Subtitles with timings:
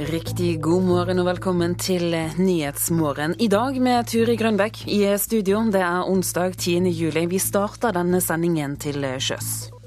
[0.00, 3.34] Riktig god morgen og velkommen til Nyhetsmorgen.
[3.36, 5.60] I dag med Turi Grønbekk i studio.
[5.68, 6.88] Det er onsdag 10.
[6.88, 7.26] juli.
[7.28, 9.79] Vi starter denne sendingen til sjøs.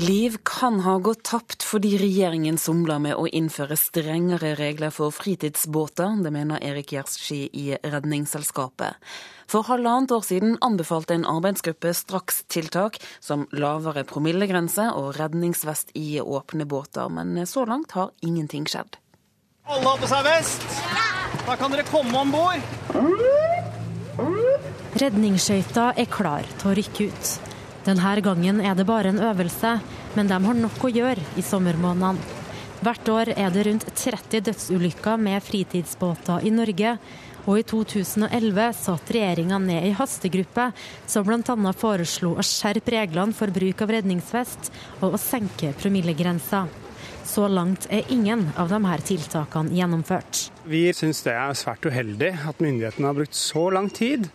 [0.00, 6.20] Liv kan ha gått tapt fordi regjeringen somler med å innføre strengere regler for fritidsbåter.
[6.22, 8.94] Det mener Erik Gjerski i Redningsselskapet.
[9.50, 16.68] For halvannet år siden anbefalte en arbeidsgruppe strakstiltak som lavere promillegrense og redningsvest i åpne
[16.70, 19.00] båter, men så langt har ingenting skjedd.
[19.66, 20.70] Alle har på seg vest?
[21.42, 22.62] Da kan dere komme om bord.
[25.02, 27.36] Redningsskøyta er klar til å rykke ut.
[27.88, 29.78] Denne gangen er det bare en øvelse,
[30.12, 32.36] men de har nok å gjøre i sommermånedene.
[32.84, 36.92] Hvert år er det rundt 30 dødsulykker med fritidsbåter i Norge.
[37.48, 40.68] Og i 2011 satt regjeringa ned ei hastegruppe
[41.08, 41.72] som bl.a.
[41.72, 44.68] foreslo å skjerpe reglene for bruk av redningsvest
[45.00, 46.66] og å senke promillegrensa.
[47.24, 50.50] Så langt er ingen av de her tiltakene gjennomført.
[50.68, 54.28] Vi syns det er svært uheldig at myndighetene har brukt så lang tid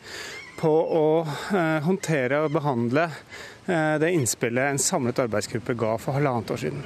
[0.59, 6.51] på å eh, håndtere og behandle eh, det innspillet en samlet arbeidsgruppe ga for halvannet
[6.51, 6.83] år siden.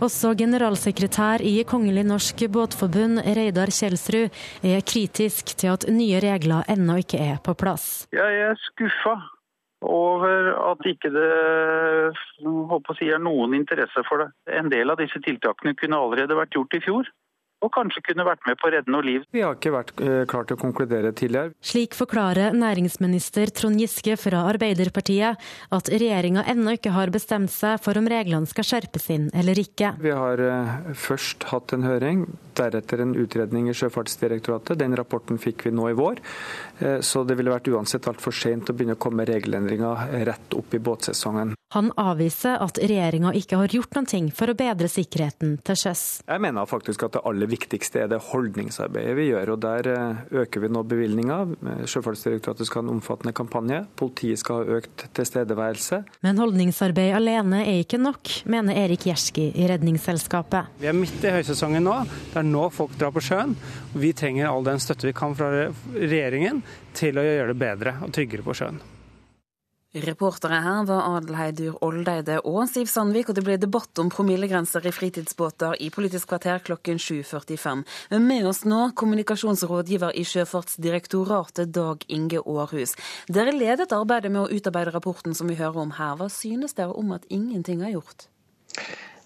[0.00, 4.32] Også generalsekretær i Kongelig norsk båtforbund, Reidar Kjelsrud,
[4.64, 8.06] er kritisk til at nye regler ennå ikke er på plass.
[8.16, 9.18] Jeg er skuffa
[9.84, 11.28] over at ikke det
[12.96, 14.30] si, er noen interesse for det.
[14.56, 17.12] En del av disse tiltakene kunne allerede vært gjort i fjor
[17.64, 19.24] og kanskje kunne vært med på å redde noe liv.
[19.34, 21.52] Vi har ikke vært eh, klar til å konkludere tidligere.
[21.64, 28.00] Slik forklarer næringsminister Trond Giske fra Arbeiderpartiet at regjeringa ennå ikke har bestemt seg for
[28.00, 29.94] om reglene skal skjerpes inn eller ikke.
[30.00, 32.26] Vi har eh, først hatt en høring,
[32.58, 34.80] deretter en utredning i Sjøfartsdirektoratet.
[34.80, 36.24] Den rapporten fikk vi nå i vår.
[36.80, 40.76] Eh, så det ville vært uansett altfor sent å begynne å komme regelendringer rett opp
[40.76, 41.59] i båtsesongen.
[41.70, 46.02] Han avviser at regjeringa ikke har gjort noe for å bedre sikkerheten til sjøs.
[46.26, 49.52] Jeg mener faktisk at det aller viktigste er det holdningsarbeidet vi gjør.
[49.54, 51.38] og Der eh, øker vi nå bevilgninga.
[51.86, 53.84] Sjøfartsdirektoratet skal ha en omfattende kampanje.
[54.00, 56.02] Politiet skal ha økt tilstedeværelse.
[56.26, 60.74] Men holdningsarbeid alene er ikke nok, mener Erik Gjerski i Redningsselskapet.
[60.82, 62.00] Vi er midt i høysesongen nå.
[62.32, 63.54] Det er nå folk drar på sjøen.
[63.94, 66.64] Vi trenger all den støtte vi kan fra regjeringen
[66.98, 68.82] til å gjøre det bedre og tryggere på sjøen.
[69.90, 74.92] Reportere her var Adelheidur Oldeide og Siv Sandvik, og det ble debatt om promillegrenser i
[74.94, 77.82] fritidsbåter i Politisk kvarter klokken 7.45.
[78.12, 82.94] Men med oss nå kommunikasjonsrådgiver i Sjøfartsdirektoratet, Dag Inge Aarhus.
[83.26, 86.14] Dere ledet arbeidet med å utarbeide rapporten som vi hører om her.
[86.22, 88.28] Hva synes dere om at ingenting er gjort?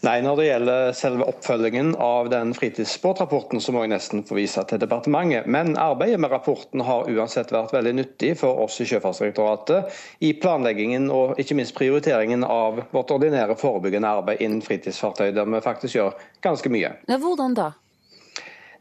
[0.04, 4.60] Nei, Når det gjelder selve oppfølgingen av den fritidsbåtrapporten, så må jeg nesten få vise
[4.69, 5.47] til departementet.
[5.48, 9.97] Men arbeidet med rapporten har uansett vært veldig nyttig for oss i Sjøfartsdirektoratet
[10.28, 15.62] i planleggingen og ikke minst prioriteringen av vårt ordinære forebyggende arbeid innen fritidsfartøy, der vi
[15.65, 16.92] faktisk gjør ganske mye.
[17.09, 17.71] Ja, hvordan da?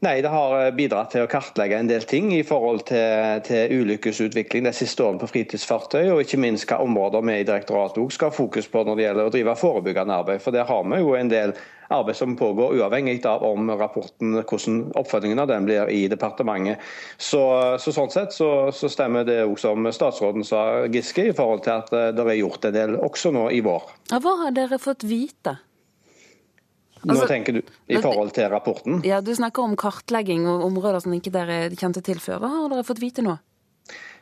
[0.04, 3.84] Nei, Det har eh, bidratt til å kartlegge en del ting i forhold til, til
[3.84, 8.34] ulykkesutvikling de siste årene på fritidsfartøy, og ikke minst hva områder vi i direktoratet skal
[8.34, 10.44] ha fokus på når det gjelder å drive forebyggende arbeid.
[10.44, 11.56] For Der har vi jo en del
[11.94, 16.84] arbeid som pågår, uavhengig av om rapporten, hvordan oppfølgingen av den blir i departementet.
[17.18, 17.44] Så,
[17.80, 21.78] så Sånn sett så, så stemmer det òg som statsråden sa, Giske, i forhold til
[21.78, 23.94] at eh, det er gjort en del også nå i vår.
[24.12, 25.62] Hva har dere fått vite?
[27.04, 29.02] Nå altså, tenker du i forhold til rapporten?
[29.08, 32.40] Ja, Du snakker om kartlegging og områder som ikke dere kjente til før.
[32.44, 33.36] Hva har dere fått vite nå?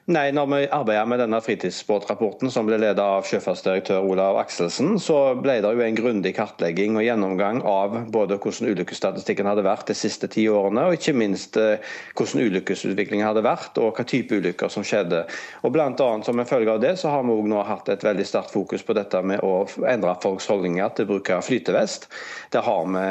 [0.10, 5.36] Nei, når vi arbeidet med denne fritidsbåtrapporten som ble ledet av sjøfartsdirektør Olav Akselsen, så
[5.38, 9.96] ble det jo en grundig kartlegging og gjennomgang av både hvordan ulykkesstatistikken hadde vært de
[10.00, 11.86] siste ti årene, og ikke minst eh,
[12.18, 15.22] hvordan ulykkesutviklingen hadde vært og hva type ulykker som skjedde.
[15.62, 18.04] Og blant annet Som en følge av det så har vi også nå hatt et
[18.06, 22.08] veldig sterkt fokus på dette med å endre folks holdninger til bruk av flytevest.
[22.54, 23.06] Der har vi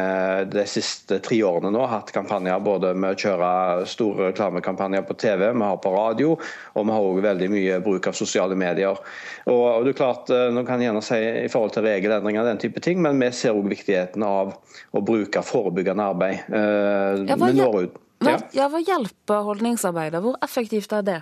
[0.57, 5.47] de siste tre årene nå hatt kampanjer både med å kjøre store reklamekampanjer på TV,
[5.53, 6.37] vi har på radio.
[6.80, 8.99] og og vi har òg veldig mye bruk av sosiale medier.
[9.47, 12.45] Og, og det er klart, eh, nå kan jeg gjerne si i forhold til regelendringer
[12.45, 14.55] og den type ting, men vi ser òg viktigheten av
[14.97, 16.47] å bruke forebyggende arbeid.
[16.49, 20.21] Eh, ja, hva, ja, hva hjelper holdningsarbeidet?
[20.25, 21.21] Hvor effektivt er det?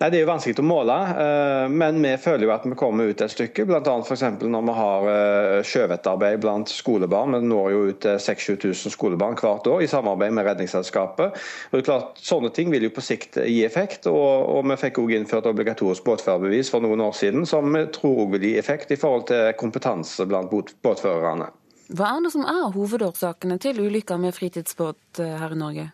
[0.00, 3.10] Nei, Det er jo vanskelig å måle, eh, men vi føler jo at vi kommer
[3.10, 3.66] ut et stykke.
[3.68, 3.80] Bl.a.
[3.80, 7.36] når vi har eh, sjøvettarbeid blant skolebarn.
[7.36, 11.36] Vi når jo ut til 6000-7000 skolebarn hvert år i samarbeid med Redningsselskapet.
[11.70, 14.06] Og det er klart, Sånne ting vil jo på sikt gi effekt.
[14.06, 18.24] og, og Vi fikk også innført obligatorisk båtførerbevis for noen år siden, som vi tror
[18.24, 20.52] også vil gi effekt i forhold til kompetanse blant
[20.82, 21.50] båtførerne.
[21.90, 25.90] Hva er det som er hovedårsakene til ulykker med fritidsbåt eh, her i Norge?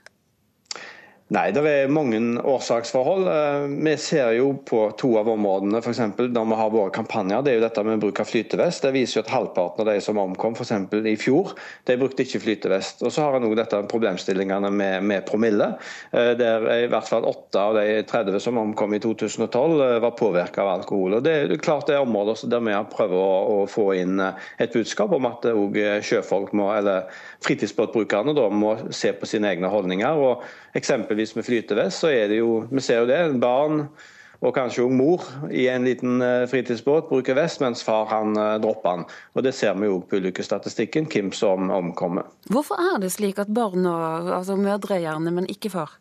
[1.34, 3.24] Nei, det er mange årsaksforhold.
[3.26, 5.98] Eh, vi ser jo på to av områdene, f.eks.
[6.22, 7.40] når vi har våre kampanjer.
[7.42, 8.84] Det er jo dette med bruk av flytevest.
[8.84, 10.70] Det viser jo at halvparten av de som omkom f.eks.
[10.94, 11.56] i fjor,
[11.90, 13.02] de brukte ikke flytevest.
[13.02, 15.72] Og så har en òg dette problemstillingene med, med, promille.
[16.12, 20.14] Eh, der i hvert fall åtte av de 30 som omkom i 2012, eh, var
[20.14, 21.18] påvirka av alkohol.
[21.18, 23.26] Og Det er klart det er områder der vi prøvd å,
[23.56, 27.10] å få inn et budskap om at òg sjøfolk må, eller
[27.42, 30.22] fritidsbåtbrukerne da, må se på sine egne holdninger.
[30.30, 30.46] og
[31.16, 33.40] Eksempelvis med flytevest, så er det jo Vi ser jo det.
[33.40, 33.88] Barn
[34.44, 38.58] og kanskje òg mor i en liten eh, fritidsbåt bruker vest, mens far han eh,
[38.60, 39.04] dropper den.
[39.32, 42.28] Og Det ser vi jo på ulykkesstatistikken, hvem som omkommer.
[42.52, 45.96] Hvorfor er det slik at barn og altså mødre gjerne, men ikke far?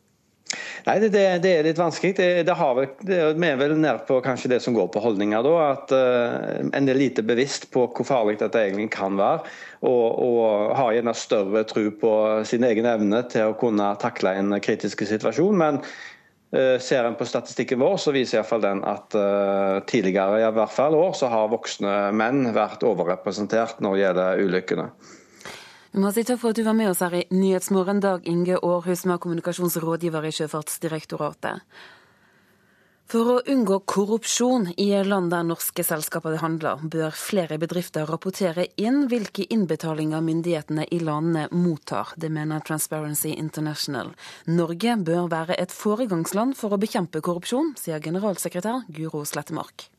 [0.86, 1.10] Nei, det,
[1.42, 2.14] det, er litt vanskelig.
[2.18, 5.42] Det, det, har, det er vel nær på kanskje det som går på holdninger.
[5.46, 9.46] da, At uh, en er lite bevisst på hvor farlig dette egentlig kan være.
[9.86, 12.12] Og, og har gjerne større tro på
[12.48, 15.58] sin egen evne til å kunne takle en kritisk situasjon.
[15.58, 20.56] Men uh, ser en på statistikken vår, så viser iallfall den at uh, tidligere i
[20.60, 24.90] hvert fall år så har voksne menn vært overrepresentert når det gjelder ulykkene.
[25.96, 29.06] Må si takk for at du var med oss her i Nyhetsmorgen, Dag Inge Aarhus,
[29.08, 31.64] med kommunikasjonsrådgiver i Sjøfartsdirektoratet.
[33.08, 39.06] For å unngå korrupsjon i land der norske selskaper handler, bør flere bedrifter rapportere inn
[39.08, 42.12] hvilke innbetalinger myndighetene i landene mottar.
[42.20, 44.12] Det mener Transparency International.
[44.52, 49.94] Norge bør være et foregangsland for å bekjempe korrupsjon, sier generalsekretær Guro Slettemark.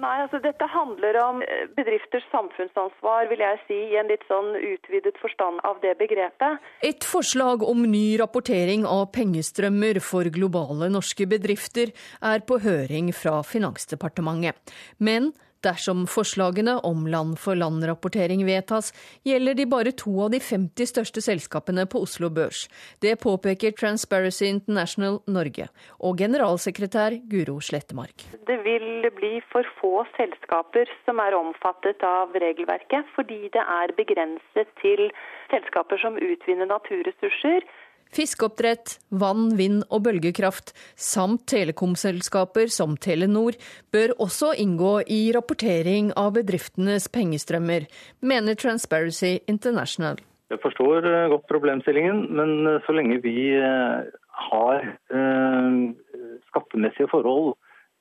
[0.00, 4.54] Nei, altså Dette handler om eh, bedrifters samfunnsansvar, vil jeg si, i en litt sånn
[4.56, 6.62] utvidet forstand av det begrepet.
[6.86, 11.92] Et forslag om ny rapportering av pengestrømmer for globale norske bedrifter
[12.24, 14.72] er på høring fra Finansdepartementet.
[15.04, 18.94] Men Dersom forslagene om land-for-land-rapportering vedtas,
[19.28, 22.62] gjelder de bare to av de 50 største selskapene på Oslo Børs.
[23.04, 25.68] Det påpeker Transparency International Norge
[26.00, 28.24] og generalsekretær Guro Slettemark.
[28.48, 34.72] Det vil bli for få selskaper som er omfattet av regelverket, fordi det er begrenset
[34.80, 35.10] til
[35.52, 37.68] selskaper som utvinner naturressurser
[38.14, 43.58] Fiskeoppdrett, vann, vind og bølgekraft, samt telekomselskaper som Telenor,
[43.94, 47.86] bør også inngå i rapportering av bedriftenes pengestrømmer,
[48.20, 50.18] mener Transparency International.
[50.50, 54.10] Jeg forstår eh, godt problemstillingen, men eh, så lenge vi eh,
[54.50, 54.86] har
[56.50, 57.52] skattemessige forhold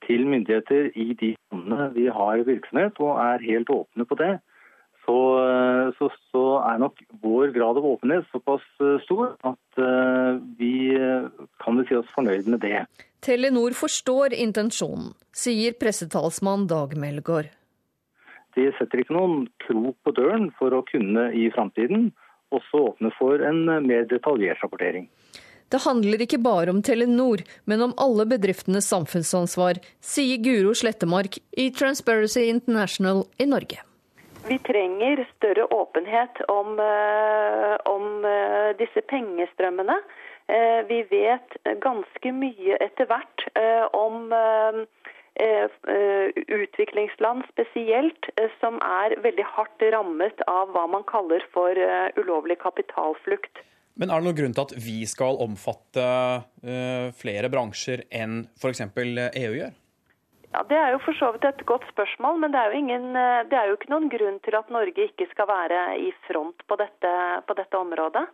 [0.08, 4.40] til myndigheter i de landene vi har virksomhet, og er helt åpne på det,
[5.10, 10.94] så, så, så, er nok vår grad av åpenhet såpass eh, stor at uh, vi
[11.64, 12.84] kan si oss fornøyd med det.
[13.26, 17.50] Telenor forstår intensjonen, sier pressetalsmann Dag Melgaard.
[18.58, 22.12] De setter ikke noen krok på døren for å kunne i framtiden
[22.54, 25.10] også åpne for en mer detaljert rapportering.
[25.70, 31.70] Det handler ikke bare om Telenor, men om alle bedriftenes samfunnsansvar, sier Guro Slettemark i
[31.74, 33.84] Transparency International i Norge.
[34.50, 39.98] Vi trenger større åpenhet om, eh, om eh, disse pengestrømmene.
[40.50, 43.46] Eh, vi vet ganske mye etter hvert
[43.94, 44.34] om
[46.50, 48.28] utviklingsland spesielt,
[48.60, 51.78] som er veldig hardt rammet av hva man kaller for
[52.20, 53.62] ulovlig kapitalflukt.
[53.96, 56.10] Men er det noen grunn til at vi skal omfatte
[57.22, 58.84] flere bransjer enn f.eks.
[58.90, 59.78] EU gjør?
[60.54, 63.46] Ja, Det er jo for så vidt et godt spørsmål, men det er, ingen, eh,
[63.50, 66.76] det er, jo ikke noen grunn til at Norge ikke skal være i front på
[66.76, 67.12] dette,
[67.46, 68.26] på dette området.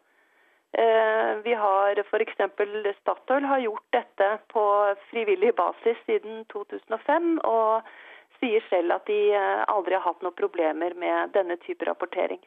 [0.78, 2.40] Eh, vi har f.eks.
[3.02, 4.64] Statoil har gjort dette på
[5.10, 7.84] frivillig basis siden 2005, og
[8.40, 12.40] sier selv at de eh, aldri har hatt noen problemer med denne type rapportering.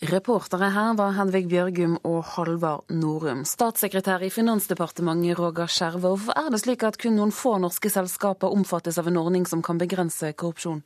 [0.00, 3.42] Reportere her var Henvig Bjørgum og Halvard Norum.
[3.44, 8.96] Statssekretær i Finansdepartementet Roger Skjervov, er det slik at kun noen få norske selskaper omfattes
[8.96, 10.80] av en ordning som kan begrense korrupsjon?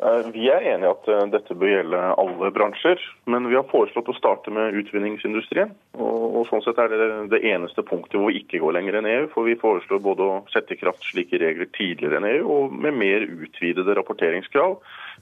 [0.00, 3.68] Eh, vi er enig i at eh, dette bør gjelde alle bransjer, men vi har
[3.68, 5.76] foreslått å starte med utvinningsindustrien.
[6.00, 9.28] Og, sånn sett er det det eneste punktet hvor vi ikke går lenger enn EU.
[9.34, 12.96] For vi foreslår både å sette i kraft slike regler tidligere enn EU, og med
[12.96, 14.78] mer utvidede rapporteringskrav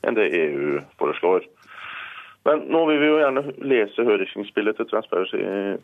[0.07, 1.50] enn det EU foreslår.
[2.47, 5.40] Men nå vil vi jo gjerne lese høringsinnspillet til Transparency,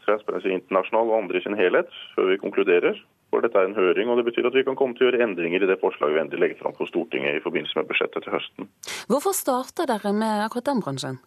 [0.06, 3.00] Transparency International og andre i sin helhet før vi konkluderer.
[3.34, 5.25] For dette er en høring, og det betyr at vi kan komme til å gjøre
[5.26, 8.34] endringer i det forslaget vi endelig legger fram for Stortinget i forbindelse med budsjettet til
[8.37, 8.68] høsten.
[9.11, 11.18] Hvorfor starter dere med akkurat den bransjen?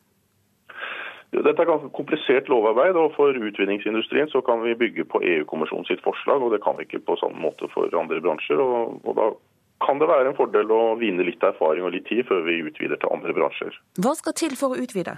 [1.35, 6.01] Dette er ganske komplisert lovarbeid, og for utvinningsindustrien så kan vi bygge på EU-kommisjonen sitt
[6.05, 8.63] forslag, og det kan vi ikke på samme måte for andre bransjer.
[8.63, 9.27] og, og da
[9.83, 12.97] kan det være en fordel å vinne litt erfaring og litt tid før vi utvider
[13.01, 13.75] til andre bransjer.
[14.01, 15.17] Hva skal til for å utvide?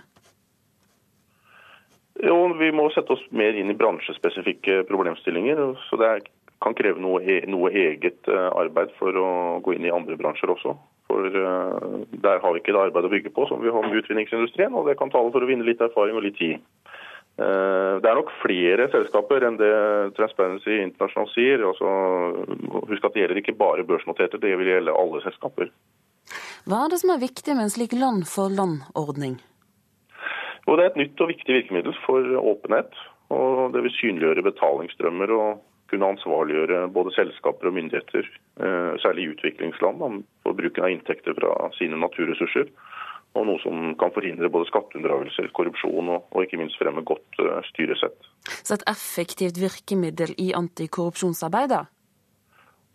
[2.19, 5.61] Jo, Vi må sette oss mer inn i bransjespesifikke problemstillinger.
[5.89, 6.27] så Det
[6.61, 9.29] kan kreve noe, e, noe eget eh, arbeid for å
[9.63, 10.75] gå inn i andre bransjer også.
[11.07, 13.95] For uh, Der har vi ikke det arbeidet å bygge på som vi har med
[13.97, 14.75] utvinningsindustrien.
[14.75, 16.59] og Det kan tale for å vinne litt erfaring og litt tid.
[17.39, 19.71] Uh, det er nok flere selskaper enn det
[20.17, 21.63] Transparency International sier.
[21.69, 21.93] Altså,
[22.89, 25.71] husk at det gjelder ikke bare børsnoterte, det vil gjelde alle selskaper.
[26.69, 29.39] Hva er det som er viktig med en slik land-for-land-ordning?
[30.69, 32.93] Det er et nytt og viktig virkemiddel for åpenhet.
[33.33, 38.27] og Det vil synliggjøre betalingsstrømmer og kunne ansvarliggjøre både selskaper og myndigheter,
[38.61, 42.69] eh, særlig i utviklingsland, for bruken av inntekter fra sine naturressurser.
[43.37, 47.59] Og noe som kan forhindre både skatteunndragelser, korrupsjon og, og, ikke minst fremme godt eh,
[47.69, 48.17] styresett.
[48.63, 51.85] Så et effektivt virkemiddel i antikorrupsjonsarbeidet?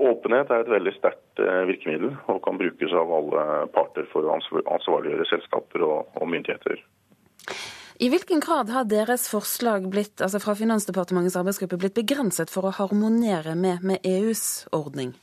[0.03, 3.45] Åpenhet er et veldig sterkt eh, virkemiddel og kan brukes av alle
[3.77, 6.83] parter for å ansvarliggjøre selskaper og, og myndigheter.
[8.03, 12.75] I hvilken grad har deres forslag blitt, altså fra Finansdepartementets arbeidsgruppe blitt begrenset for å
[12.75, 15.15] harmonere med, med EUs ordning?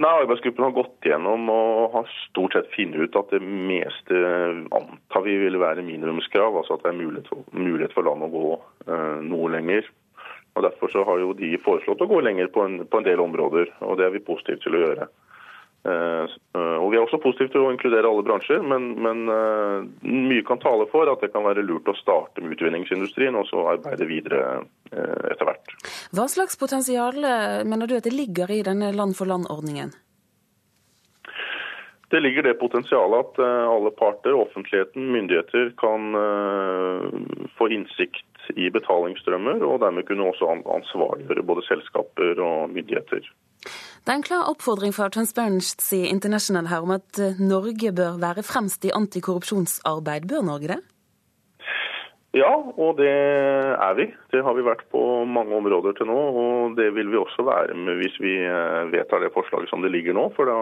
[0.00, 4.20] Nei, Arbeidsgruppen har gått gjennom og har stort sett funnet ut at det meste
[4.72, 6.56] antar vi vil være minimumskrav.
[6.56, 8.44] Altså at det er mulighet for, mulighet for land å gå
[8.86, 9.90] eh, noe lenger.
[10.56, 13.20] Og Derfor så har jo de foreslått å gå lenger på en, på en del
[13.20, 15.10] områder, og det er vi positive til å gjøre.
[15.84, 19.86] Eh, eh, og Vi er også positive til å inkludere alle bransjer, men, men, eh,
[20.04, 23.64] mye kan tale for at det kan være lurt å starte med utvinningsindustrien og så
[23.76, 24.60] arbeide videre
[24.90, 25.72] etter hvert.
[26.16, 29.92] Hva slags potensial mener du at det ligger i denne land-for-land-ordningen?
[32.10, 33.38] Det ligger det potensialet at
[33.70, 36.10] alle parter, offentligheten, myndigheter, kan
[37.54, 43.30] få innsikt i betalingsstrømmer, og dermed kunne også ansvarliggjøre både selskaper og myndigheter.
[44.00, 48.44] Det er en klar oppfordring fra Transparency International her om at eh, Norge bør være
[48.46, 50.24] fremst i antikorrupsjonsarbeid.
[50.30, 50.78] Bør Norge det?
[52.32, 54.06] Ja, og det er vi.
[54.32, 56.16] Det har vi vært på mange områder til nå.
[56.42, 59.92] Og det vil vi også være med hvis vi eh, vedtar det forslaget som det
[59.92, 60.30] ligger nå.
[60.36, 60.58] For da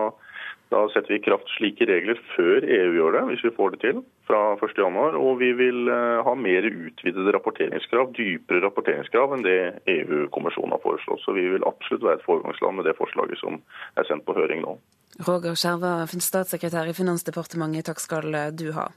[0.69, 3.81] da setter vi i kraft slike regler før EU gjør det, hvis vi får det
[3.87, 5.17] til fra 1.1.
[5.17, 9.59] Og vi vil eh, ha mer utvidede rapporteringskrav, dypere rapporteringskrav enn det
[9.89, 11.25] EU-kommisjonen har foreslått.
[11.25, 13.63] Så vi vil absolutt være et foregangsland med det forslaget som
[13.97, 14.77] er sendt på høring nå.
[15.25, 18.91] Roger Skjerva, statssekretær i Finansdepartementet, takk skal du ha.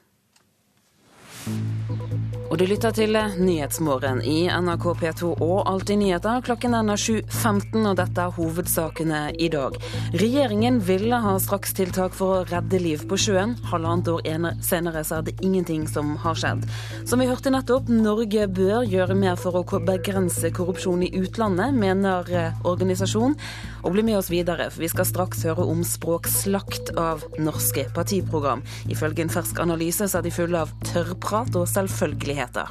[2.51, 6.41] Og du lytter til Nyhetsmorgen i NRK P2 og Alltid nyheter.
[6.43, 9.77] Klokken er 7.15, og dette er hovedsakene i dag.
[10.19, 13.53] Regjeringen ville ha strakstiltak for å redde liv på sjøen.
[13.71, 16.65] Halvannet år senere så er det ingenting som har skjedd.
[17.07, 22.27] Som vi hørte nettopp, Norge bør gjøre mer for å begrense korrupsjon i utlandet, mener
[22.35, 23.39] eh, organisasjonen.
[23.81, 28.67] Og bli med oss videre, for vi skal straks høre om språkslakt av norske partiprogram.
[28.91, 32.69] Ifølge en fersk analyse så er de fulle av tørrprat og selvfølgelighet nyheter.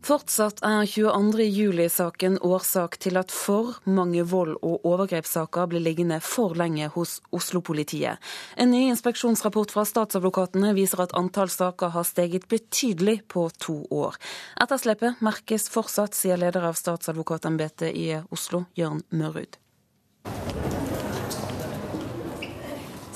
[0.00, 1.44] Fortsatt er 22.
[1.44, 8.18] juli-saken årsak til at for mange vold- og overgrepssaker blir liggende for lenge hos Oslo-politiet.
[8.56, 14.18] En ny inspeksjonsrapport fra statsadvokatene viser at antall saker har steget betydelig på to år.
[14.58, 19.60] Etterslepet merkes fortsatt, sier leder av statsadvokatembetet i Oslo, Jørn Mørud.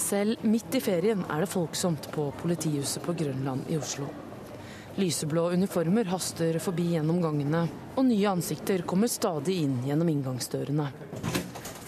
[0.04, 4.10] Selv midt i ferien er det folksomt på politihuset på Grønland i Oslo.
[5.00, 7.62] Lyseblå uniformer haster forbi gjennom gangene,
[7.96, 10.90] og nye ansikter kommer stadig inn gjennom inngangsdørene.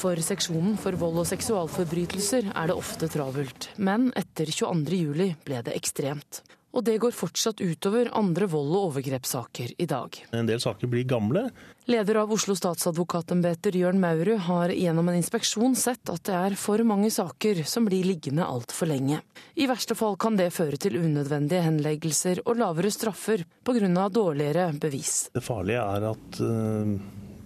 [0.00, 5.76] For seksjonen for vold og seksualforbrytelser er det ofte travelt, men etter 22.07 ble det
[5.76, 6.40] ekstremt.
[6.76, 10.18] Og det går fortsatt utover andre vold- og overgrepssaker i dag.
[10.36, 11.46] En del saker blir gamle.
[11.88, 16.82] Leder av Oslo statsadvokatembeter Jørn Maurud har gjennom en inspeksjon sett at det er for
[16.84, 19.22] mange saker som blir liggende altfor lenge.
[19.56, 24.08] I verste fall kan det føre til unødvendige henleggelser og lavere straffer pga.
[24.12, 25.30] dårligere bevis.
[25.32, 26.96] Det farlige er at eh,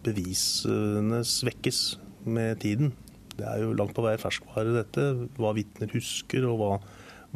[0.02, 2.92] bevisene svekkes med tiden.
[3.36, 5.06] Det er jo langt på vei ferskvare, dette.
[5.38, 6.72] Hva vitner husker, og hva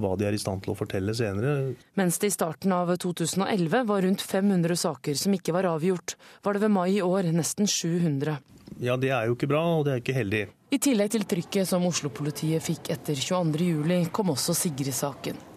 [0.00, 1.74] hva de er i stand til å fortelle senere.
[1.98, 6.56] Mens det i starten av 2011 var rundt 500 saker som ikke var avgjort, var
[6.56, 8.38] det ved mai i år nesten 700.
[8.82, 10.44] Ja, det er jo ikke bra, og det er ikke heldig.
[10.74, 15.53] I tillegg til trykket som Oslo-politiet fikk etter 22.07, kom også Sigrid-saken.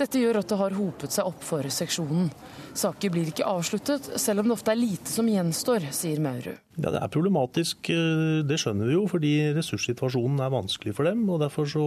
[0.00, 2.30] Dette gjør at det har hopet seg opp for seksjonen.
[2.78, 6.56] Saker blir ikke avsluttet, selv om det ofte er lite som gjenstår, sier Maurud.
[6.80, 11.28] Ja, Det er problematisk, eh, det skjønner vi jo, fordi ressurssituasjonen er vanskelig for dem.
[11.28, 11.84] og Derfor så,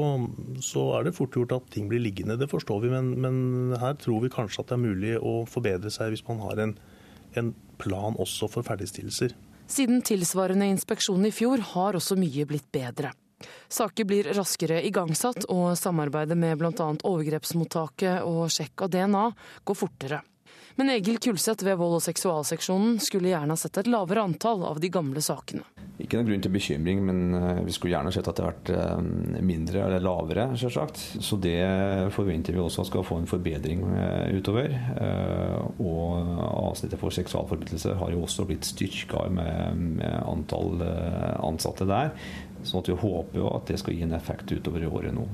[0.61, 2.89] så er det fort gjort at ting blir liggende, det forstår vi.
[2.93, 6.43] Men, men, her tror vi kanskje at det er mulig å forbedre seg hvis man
[6.45, 6.77] har en,
[7.33, 9.33] en plan også for ferdigstillelser.
[9.65, 13.15] Siden tilsvarende inspeksjon i fjor har også mye blitt bedre.
[13.67, 16.91] Saker blir raskere igangsatt, og samarbeidet med bl.a.
[17.03, 19.25] overgrepsmottaket og sjekk av DNA
[19.63, 20.21] går fortere.
[20.75, 24.79] Men Egil Kulseth ved vold- og seksualseksjonen skulle gjerne ha sett et lavere antall av
[24.81, 25.65] de gamle sakene.
[26.01, 28.71] Ikke noen grunn til bekymring, men eh, vi skulle gjerne sett at det har vært
[28.73, 31.03] eh, mindre eller lavere, selvsagt.
[31.21, 31.59] Så det
[32.15, 34.73] forventer vi også skal få en forbedring eh, utover.
[35.83, 40.81] Og avsnittet for seksualforbrytelser har jo også blitt styrka med antall
[41.43, 42.11] ansatte der.
[42.63, 45.27] Så vi håper jo at det skal gi en effekt utover i året nå.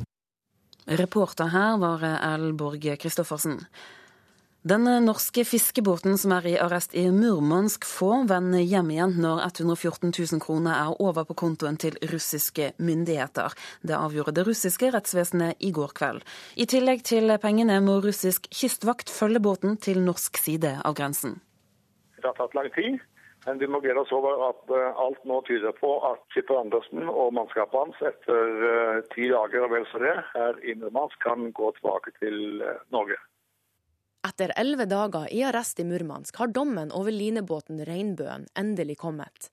[0.89, 3.59] Reporter her var Erlend Borge Christoffersen.
[4.62, 10.12] Den norske fiskebåten som er i arrest i Murmansk får vende hjem igjen når 114
[10.12, 13.55] 000 kroner er over på kontoen til russiske myndigheter.
[13.88, 16.25] Det avgjorde det russiske rettsvesenet i går kveld.
[16.59, 21.39] I tillegg til pengene må russisk kystvakt følge båten til norsk side av grensen.
[22.19, 23.00] Det har tatt lang tid,
[23.46, 27.08] men vi må glede oss over at eh, alt nå tyder på at skipper Andersen
[27.08, 31.51] og mannskapet hans etter eh, ti dager og vel så det her i Murmansk kan
[31.55, 33.19] gå tilbake til eh, Norge.
[34.27, 39.48] Etter elleve dager i arrest i Murmansk har dommen over linebåten Regnbøen endelig kommet.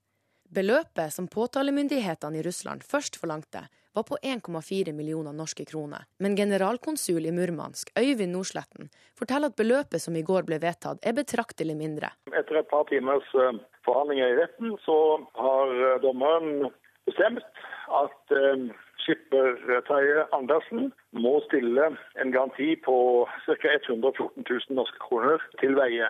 [0.50, 6.04] Beløpet som påtalemyndighetene i Russland først forlangte, var på 1,4 millioner norske kroner.
[6.18, 11.16] Men generalkonsul i Murmansk, Øyvind Nordsletten, forteller at beløpet som i går ble vedtatt, er
[11.16, 12.12] betraktelig mindre.
[12.36, 13.56] Etter et par timers eh,
[13.88, 14.98] forhandlinger i retten, så
[15.40, 16.68] har eh, dommeren
[17.08, 17.64] bestemt
[18.02, 18.68] at eh,
[19.06, 21.88] skipper Terje Andersen må stille
[22.20, 22.98] en garanti på
[23.46, 23.74] ca.
[23.88, 26.08] 114 000 norske kroner til veie.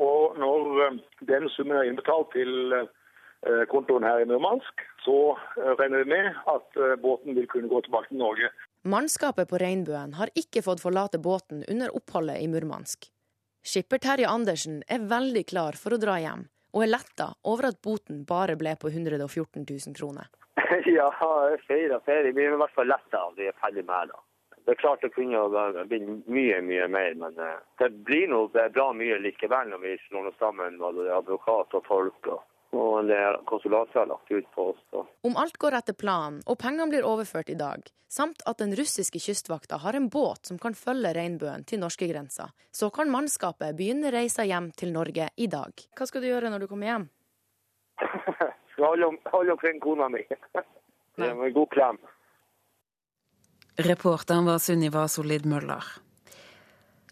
[0.00, 2.70] Og når den summen er innbetalt til
[3.68, 5.16] kontoen her i Murmansk, så
[5.56, 8.48] regner vi med at båten vil kunne gå tilbake til Norge.
[8.88, 13.10] Mannskapet på Regnbuen har ikke fått forlate båten under oppholdet i Murmansk.
[13.64, 16.42] Skipper Terje Andersen er veldig klar for å dra hjem,
[16.76, 20.28] og er letta over at boten bare ble på 114 000 kroner.
[20.96, 21.08] Ja,
[21.66, 22.32] feira ferie.
[22.36, 24.12] Vi er i hvert fall letta av det er ferdig med.
[24.12, 24.20] da.
[24.64, 25.40] Det er klart det kunne
[25.88, 30.30] blitt mye, mye mer, men eh, det blir noe bra mye likevel når vi slår
[30.30, 32.28] oss sammen både advokat og folk.
[32.32, 32.44] og
[32.76, 34.80] og det konsulatet har lagt ut på oss.
[34.92, 35.04] Da.
[35.28, 39.20] Om alt går etter planen og pengene blir overført i dag, samt at den russiske
[39.22, 44.46] kystvakta har en båt som kan følge regnbuen til norskegrensa, så kan mannskapet begynne reisa
[44.46, 45.86] hjem til Norge i dag.
[45.98, 47.08] Hva skal du gjøre når du kommer hjem?
[48.74, 50.24] Skal holde, holde omkring kona mi.
[51.22, 51.98] Med god klem.
[53.86, 55.86] Reporteren var Sunniva Solid Møller.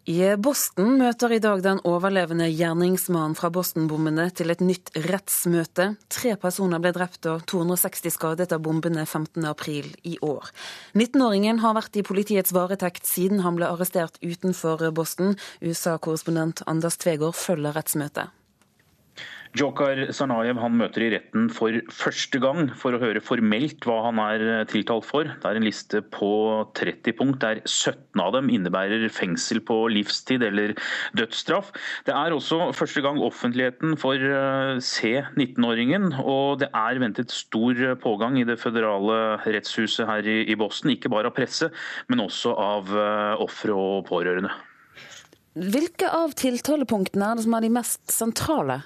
[0.02, 5.92] I Boston møter i dag den overlevende gjerningsmannen fra Boston-bombene til et nytt rettsmøte.
[6.10, 10.50] Tre personer ble drept og 260 skadet av bombene 15.4 i år.
[10.98, 15.36] 19-åringen har vært i politiets varetekt siden han ble arrestert utenfor Boston.
[15.62, 18.34] USA-korrespondent Anders Tvegård følger rettsmøtet.
[19.52, 24.20] Jokar Sarnayev han møter i retten for første gang for å høre formelt hva han
[24.22, 25.28] er eh, tiltalt for.
[25.28, 26.30] Det er en liste på
[26.78, 30.72] 30 punkt, der 17 av dem innebærer fengsel på livstid eller
[31.18, 31.68] dødsstraff.
[32.06, 37.76] Det er også første gang offentligheten får eh, se 19-åringen, og det er ventet stor
[38.00, 40.94] pågang i det føderale rettshuset her i Boston.
[40.96, 41.68] Ikke bare av presse,
[42.08, 44.54] men også av eh, ofre og pårørende.
[45.60, 48.80] Hvilke av tiltalepunktene er det som er de mest sentrale?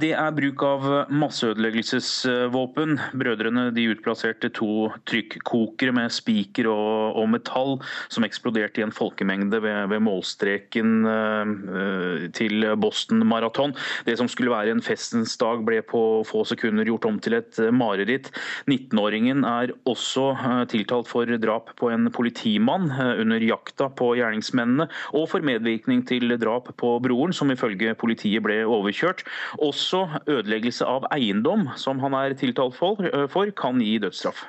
[0.00, 2.96] Det er bruk av masseødeleggelsesvåpen.
[3.16, 7.76] Brødrene de utplasserte to trykkokere med spiker og, og, metall
[8.12, 13.74] som eksploderte i en folkemengde ved, ved målstreken uh, til Boston Marathon.
[14.08, 17.60] Det som skulle være en festens dag, ble på få sekunder gjort om til et
[17.74, 18.32] mareritt.
[18.68, 24.90] 19-åringen er også uh, tiltalt for drap på en politimann uh, under jakta på gjerningsmennene,
[25.16, 29.24] og for medvirkning til drap på broren, som ifølge politiet ble overkjørt.
[29.62, 34.44] Også ødeleggelse av eiendom, som han er tiltalt for, kan gi dødsstraff.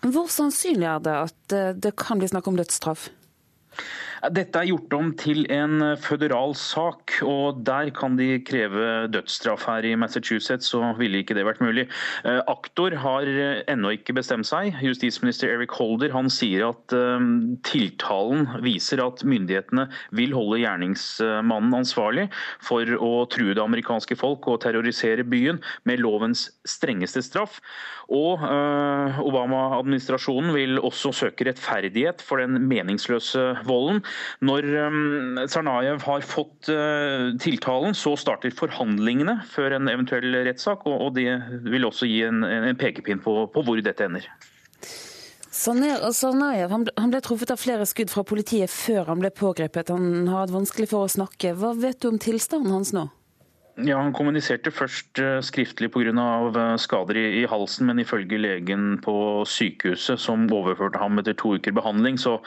[0.00, 3.10] Hvor sannsynlig er det at det kan bli snakk om dødsstraff?
[4.28, 9.64] Dette er gjort om til en føderal sak, og der kan de kreve dødsstraff.
[9.70, 11.86] Her i Massachusetts så ville ikke det vært mulig.
[12.28, 13.28] Eh, aktor har
[13.70, 14.76] ennå ikke bestemt seg.
[14.84, 17.28] Justisminister Eric Holder han sier at eh,
[17.64, 22.28] tiltalen viser at myndighetene vil holde gjerningsmannen ansvarlig
[22.60, 27.60] for å true det amerikanske folk og terrorisere byen med lovens strengeste straff.
[28.10, 34.02] Og eh, Obama-administrasjonen vil også søke rettferdighet for den meningsløse volden.
[34.42, 41.14] Når um, Tsarnajev har fått uh, tiltalen, så starter forhandlingene før en eventuell rettssak, og
[41.18, 41.28] det
[41.70, 42.42] vil også gi en,
[42.80, 44.26] pekepinn på, på, hvor dette ender.
[45.50, 49.90] Sarnajev ble truffet av flere skudd fra politiet før han ble pågrepet.
[49.94, 51.54] Han har hatt vanskelig for å snakke.
[51.58, 53.08] Hva vet du om tilstanden hans nå?
[53.78, 56.12] Ja, Han kommuniserte først eh, skriftlig pga.
[56.12, 61.54] Eh, skader i, i halsen, men ifølge legen på sykehuset som overførte ham etter to
[61.56, 62.38] uker behandling, så,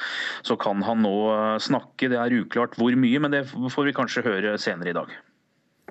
[0.43, 2.11] så kan han nå eh, snakke.
[2.11, 5.13] Det er uklart hvor mye, men det får vi kanskje høre senere i dag.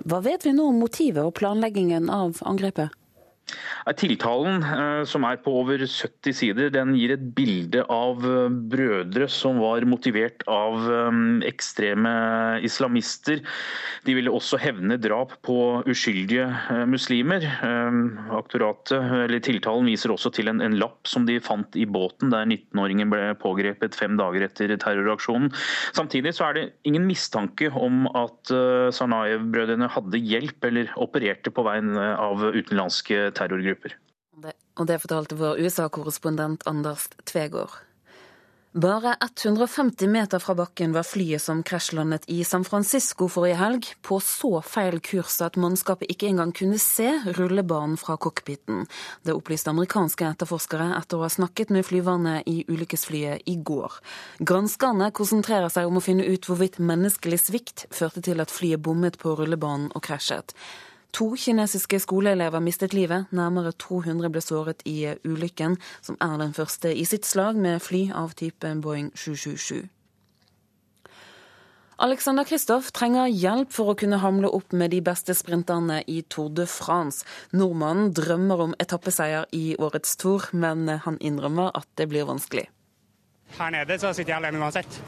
[0.09, 2.95] Hva vet vi nå om motivet og planleggingen av angrepet?
[3.99, 9.27] Tiltalen, eh, som er på over 70 sider, den gir et bilde av eh, brødre
[9.31, 12.13] som var motivert av eh, ekstreme
[12.63, 13.43] islamister.
[14.07, 16.47] De ville også hevne drap på uskyldige
[16.91, 17.45] muslimer.
[19.43, 23.33] Tiltalen viser også til en, en lapp som de fant i båten der 19-åringen ble
[23.43, 25.51] pågrepet fem dager etter terroraksjonen.
[25.95, 28.51] Samtidig er det ingen mistanke om at
[28.95, 33.97] Sarnaev-brødrene hadde hjelp eller opererte på veien av utenlandske terrorgrupper.
[34.81, 37.81] Og det fortalte vår USA-korrespondent Anders Tvegård.
[38.73, 44.17] Bare 150 meter fra bakken var flyet som krasjlandet i San Francisco forrige helg, på
[44.25, 48.87] så feil kurs at mannskapet ikke engang kunne se rullebanen fra cockpiten.
[49.29, 53.99] Det opplyste amerikanske etterforskere etter å ha snakket med flyverne i ulykkesflyet i går.
[54.41, 59.21] Granskerne konsentrerer seg om å finne ut hvorvidt menneskelig svikt førte til at flyet bommet
[59.21, 60.57] på rullebanen og krasjet.
[61.13, 66.89] To kinesiske skoleelever mistet livet, nærmere 200 ble såret i ulykken, som er den første
[66.89, 69.91] i sitt slag med fly av typen Boeing 777.
[72.03, 76.49] Alexander Kristoff trenger hjelp for å kunne hamle opp med de beste sprinterne i Tour
[76.51, 77.29] de France.
[77.53, 82.67] Nordmannen drømmer om etappeseier i årets Tour, men han innrømmer at det blir vanskelig.
[83.59, 84.99] Her nede så sitter jeg alene uansett.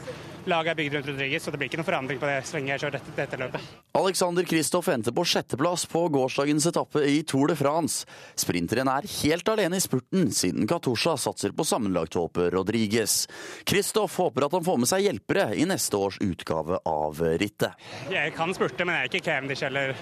[0.45, 2.69] Laget er bygd rundt Rodriguez, så det blir ikke noen forandring på det så lenge
[2.69, 3.69] jeg kjører dette, dette løpet.
[3.97, 8.05] Alexander Kristoff endte på sjetteplass på gårsdagens etappe i Tour de France.
[8.37, 13.23] Sprinteren er helt alene i spurten, siden Katusha satser på sammenlagthåpet Rodriguez.
[13.65, 17.73] Kristoff håper at han får med seg hjelpere i neste års utgave av rittet.
[18.13, 19.97] Jeg kan spurte, men jeg er ikke Cavendish eller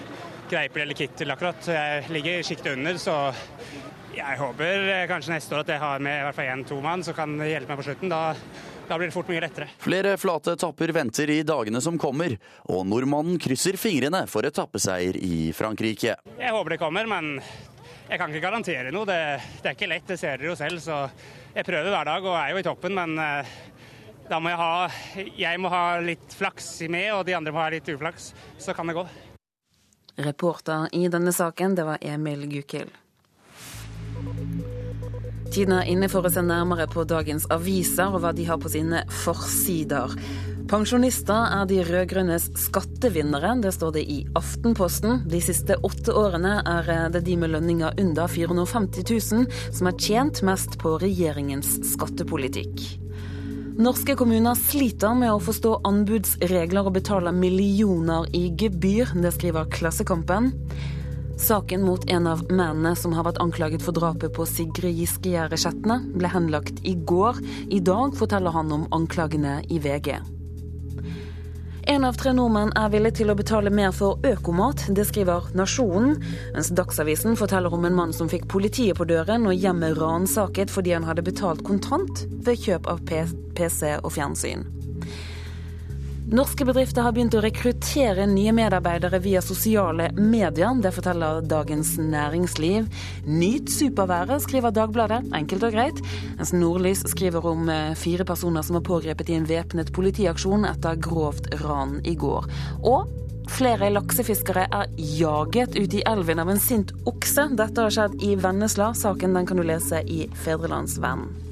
[0.50, 1.72] Greipel eller Kittel akkurat.
[1.72, 3.16] Jeg ligger sjiktet under, så
[4.14, 7.16] jeg håper kanskje neste år at jeg har med i hvert fall én-to mann som
[7.16, 8.12] kan hjelpe meg på slutten.
[8.12, 8.34] Da,
[8.88, 9.68] da, blir det fort mye lettere.
[9.82, 12.36] Flere flate etapper venter i dagene som kommer,
[12.70, 16.18] og nordmannen krysser fingrene for etappeseier i Frankrike.
[16.38, 17.38] Jeg håper det kommer, men
[18.08, 19.08] jeg kan ikke garantere noe.
[19.08, 19.20] Det,
[19.62, 20.82] det er ikke lett, det ser dere jo selv.
[20.84, 20.98] Så
[21.54, 23.54] jeg prøver hver dag og er jo i toppen, men eh,
[24.28, 27.70] da må jeg ha Jeg må ha litt flaks med, og de andre må ha
[27.72, 28.32] litt uflaks.
[28.58, 29.06] Så kan det gå.
[30.24, 32.92] Reporter i denne saken, det var Emil Gukild.
[35.54, 38.72] Tiden er inne for å se nærmere på dagens aviser og hva de har på
[38.72, 40.10] sine forsider.
[40.66, 45.20] Pensjonister er de rød-grønnes skattevinnere, det står det i Aftenposten.
[45.30, 49.46] De siste åtte årene er det de med lønninger under 450 000
[49.78, 52.82] som har tjent mest på regjeringens skattepolitikk.
[53.78, 59.14] Norske kommuner sliter med å forstå anbudsregler og betaler millioner i gebyr.
[59.22, 60.50] Det skriver Klassekampen.
[61.36, 65.98] Saken mot en av mennene som har vært anklaget for drapet på Sigrid Giskegjerde Skjetne,
[66.14, 67.40] ble henlagt i går.
[67.74, 70.14] I dag forteller han om anklagene i VG.
[71.90, 76.14] En av tre nordmenn er villig til å betale mer for økomat, det skriver Nasjonen,
[76.54, 80.94] mens Dagsavisen forteller om en mann som fikk politiet på døren og hjemmet ransaket fordi
[80.96, 84.64] han hadde betalt kontant ved kjøp av PC og fjernsyn.
[86.24, 90.72] Norske bedrifter har begynt å rekruttere nye medarbeidere via sosiale medier.
[90.80, 92.86] Det forteller Dagens Næringsliv.
[93.28, 95.20] Nyt superværet, skriver Dagbladet.
[95.36, 96.00] Enkelt og greit.
[96.38, 100.96] Mens Nordlys skriver om eh, fire personer som var pågrepet i en væpnet politiaksjon etter
[100.96, 102.48] grovt ran i går.
[102.88, 103.20] Og
[103.54, 107.50] Flere laksefiskere er jaget ut i elven av en sint okse.
[107.52, 108.94] Dette har skjedd i Vennesla.
[108.96, 111.43] Saken den kan du lese i Fedrelandsvennen.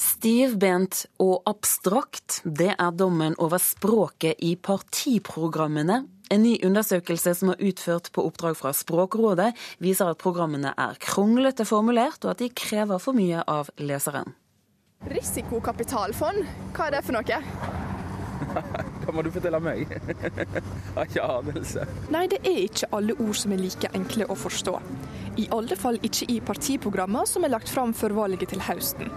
[0.00, 5.98] Stivbent og abstrakt, det er dommen over språket i partiprogrammene.
[6.32, 9.50] En ny undersøkelse som er utført på oppdrag fra Språkrådet,
[9.82, 14.32] viser at programmene er kronglete formulert, og at de krever for mye av leseren.
[15.10, 17.40] Risikokapitalfond, hva er det for noe?
[19.00, 19.90] Hva må du fortelle meg?
[20.94, 21.84] Har ikke anelse.
[22.12, 24.78] Nei, det er ikke alle ord som er like enkle å forstå.
[25.40, 29.12] I alle fall ikke i partiprogrammer som er lagt fram før valget til høsten.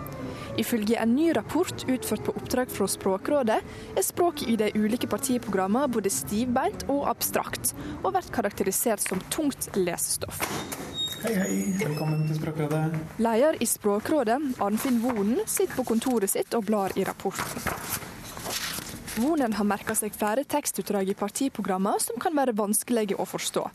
[0.57, 3.59] Ifølge en ny rapport utført på oppdrag fra Språkrådet,
[3.97, 9.71] er språket i de ulike partiprogrammene både stivbeint og abstrakt, og blir karakterisert som tungt
[9.77, 10.43] lesestoff.
[11.23, 11.57] Hei, hei.
[11.79, 12.83] Velkommen til Språkrådet.
[13.23, 17.63] Leder i Språkrådet, Arnfinn Vonen, sitter på kontoret sitt og blar i rapporten.
[19.13, 23.65] Vonen har merka seg flere tekstutdrag i partiprogrammene som kan være vanskelige å forstå.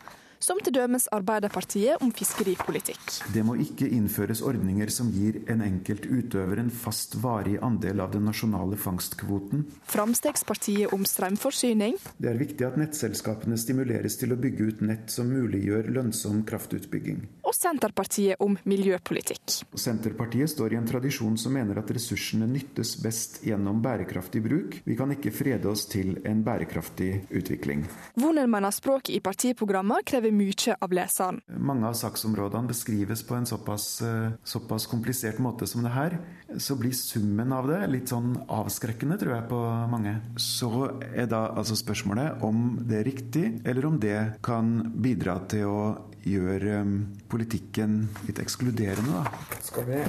[0.42, 3.00] Som dømes Arbeiderpartiet om fiskeripolitikk.
[3.34, 8.12] Det må ikke innføres ordninger som gir en enkelt utøver en fast varig andel av
[8.14, 9.64] den nasjonale fangstkvoten.
[9.88, 11.98] Framstegspartiet om strømforsyning.
[12.18, 17.24] Det er viktig at nettselskapene stimuleres til å bygge ut nett som muliggjør lønnsom kraftutbygging.
[17.48, 19.62] Og Senterpartiet om miljøpolitikk.
[19.80, 24.76] Senterpartiet står i en tradisjon som mener at ressursene nyttes best gjennom bærekraftig bruk.
[24.84, 27.86] Vi kan ikke frede oss til en bærekraftig utvikling.
[28.20, 31.40] Wundermann språket i partiprogrammer krever mye av leseren.
[31.56, 36.18] Mange av saksområdene beskrives på en såpass, eh, såpass komplisert måte som det her.
[36.58, 40.20] Så blir summen av det litt sånn avskrekkende, tror jeg, på mange.
[40.36, 45.64] Så er da altså spørsmålet om det er riktig, eller om det kan bidra til
[45.64, 45.80] å
[46.28, 46.94] gjøre um,
[47.30, 49.56] politikken litt ekskluderende, da.
[49.64, 50.00] Skal vi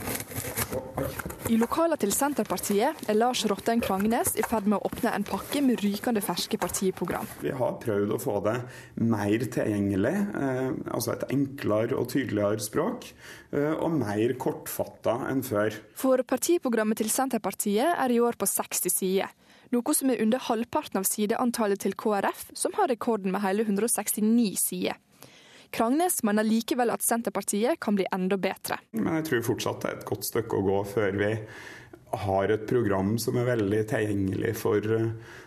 [1.49, 5.63] I lokalet til Senterpartiet er Lars Rotten Krangnes i ferd med å åpne en pakke
[5.65, 7.27] med rykende ferske partiprogram.
[7.43, 8.55] Vi har prøvd å få det
[9.01, 13.09] mer tilgjengelig, eh, altså et enklere og tydeligere språk,
[13.51, 15.75] eh, og mer kortfatta enn før.
[15.97, 19.35] For partiprogrammet til Senterpartiet er i år på 60 sider.
[19.69, 24.55] Noe som er under halvparten av sideantallet til KrF, som har rekorden med hele 169
[24.57, 24.97] sider.
[25.75, 28.79] Krangnes mener likevel at Senterpartiet kan bli enda bedre.
[28.97, 31.33] Men jeg tror fortsatt det er et godt stykke å gå før vi
[32.09, 34.85] har et program som er veldig tilgjengelig for,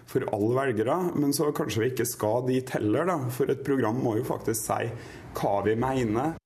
[0.06, 0.98] for alle velgere.
[1.18, 3.18] Men så kanskje vi ikke skal dit heller, da.
[3.34, 4.92] For et program må jo faktisk si
[5.40, 6.36] hva vi mener.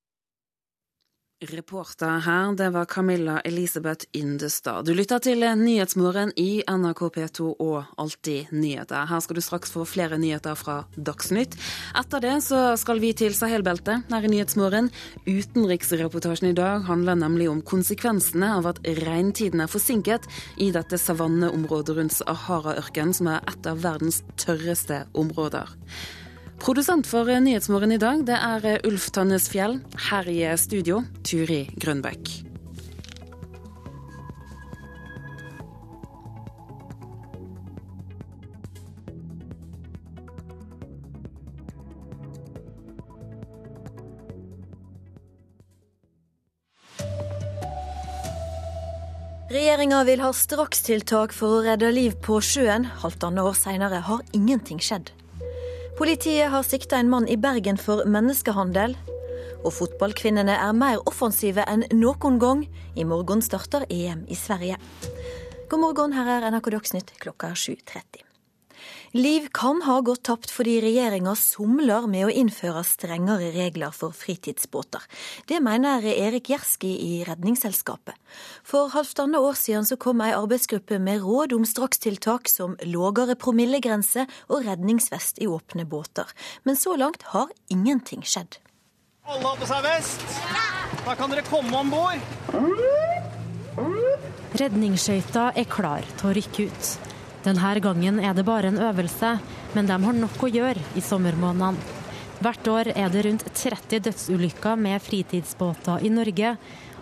[1.40, 4.86] Reporter her, det var Camilla Elisabeth Yndestad.
[4.86, 9.04] Du lytter til Nyhetsmorgen i NRK P2 og Alltid nyheter.
[9.04, 11.58] Her skal du straks få flere nyheter fra Dagsnytt.
[11.92, 14.88] Etter det så skal vi til Sahelbeltet her i Nyhetsmorgen.
[15.28, 20.24] Utenriksreportasjen i dag handler nemlig om konsekvensene av at regntiden er forsinket
[20.56, 25.68] i dette savanneområdet rundt Sahara-ørkenen, som er et av verdens tørreste områder.
[26.58, 29.78] Produsent for Nyhetsmorgen i dag, det er Ulf Tønnes Fjell.
[30.08, 32.46] Her i studio, Turi Grønbekk.
[49.46, 52.88] Regjeringa vil ha strakstiltak for å redde liv på sjøen.
[53.04, 55.12] Halvannet år seinere har ingenting skjedd.
[55.96, 58.92] Politiet har sikta en mann i Bergen for menneskehandel.
[59.64, 62.66] Og fotballkvinnene er mer offensive enn noen gang.
[62.92, 64.76] I morgen starter EM i Sverige.
[65.72, 68.25] God morgen, her er NRK Dagsnytt klokka 7.30.
[69.16, 75.04] Liv kan ha gått tapt fordi regjeringa somler med å innføre strengere regler for fritidsbåter.
[75.48, 78.18] Det mener Erik Gjerski i Redningsselskapet.
[78.66, 84.26] For halvannet år siden så kom ei arbeidsgruppe med råd om strakstiltak som lågere promillegrense
[84.50, 86.28] og redningsvest i åpne båter.
[86.64, 88.60] Men så langt har ingenting skjedd.
[89.26, 90.22] Alle har på seg vest?
[91.06, 92.20] Da kan dere komme om bord.
[94.56, 97.14] Redningsskøyta er klar til å rykke ut.
[97.46, 99.36] Denne gangen er det bare en øvelse,
[99.76, 102.02] men de har nok å gjøre i sommermånedene.
[102.42, 106.56] Hvert år er det rundt 30 dødsulykker med fritidsbåter i Norge.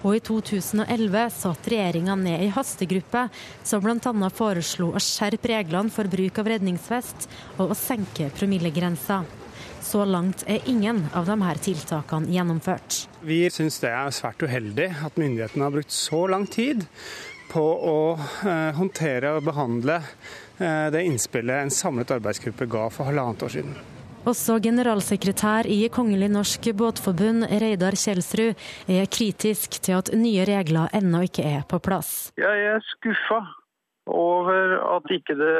[0.04, 3.24] Og i 2011 satt regjeringa ned i hastegruppe
[3.64, 4.28] som bl.a.
[4.37, 7.26] foreslo å skjerpe reglene for bruk av redningsvest
[7.57, 9.22] og å senke promillegrensa.
[9.85, 13.07] Så langt er ingen av de her tiltakene gjennomført.
[13.24, 16.85] Vi syns det er svært uheldig at myndighetene har brukt så lang tid
[17.54, 23.46] på å eh, håndtere og behandle eh, det innspillet en samlet arbeidsgruppe ga for halvannet
[23.46, 23.76] år siden.
[24.24, 28.56] Også generalsekretær i Kongelig norsk båtforbund, Reidar Kjelsrud,
[28.88, 32.32] er kritisk til at nye regler ennå ikke er på plass.
[32.40, 33.42] Jeg er skuffa
[34.08, 35.52] over at ikke det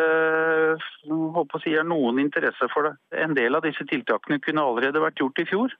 [1.09, 2.95] håper å si, er noen interesse for det.
[3.21, 5.77] En del av disse tiltakene kunne allerede vært gjort i fjor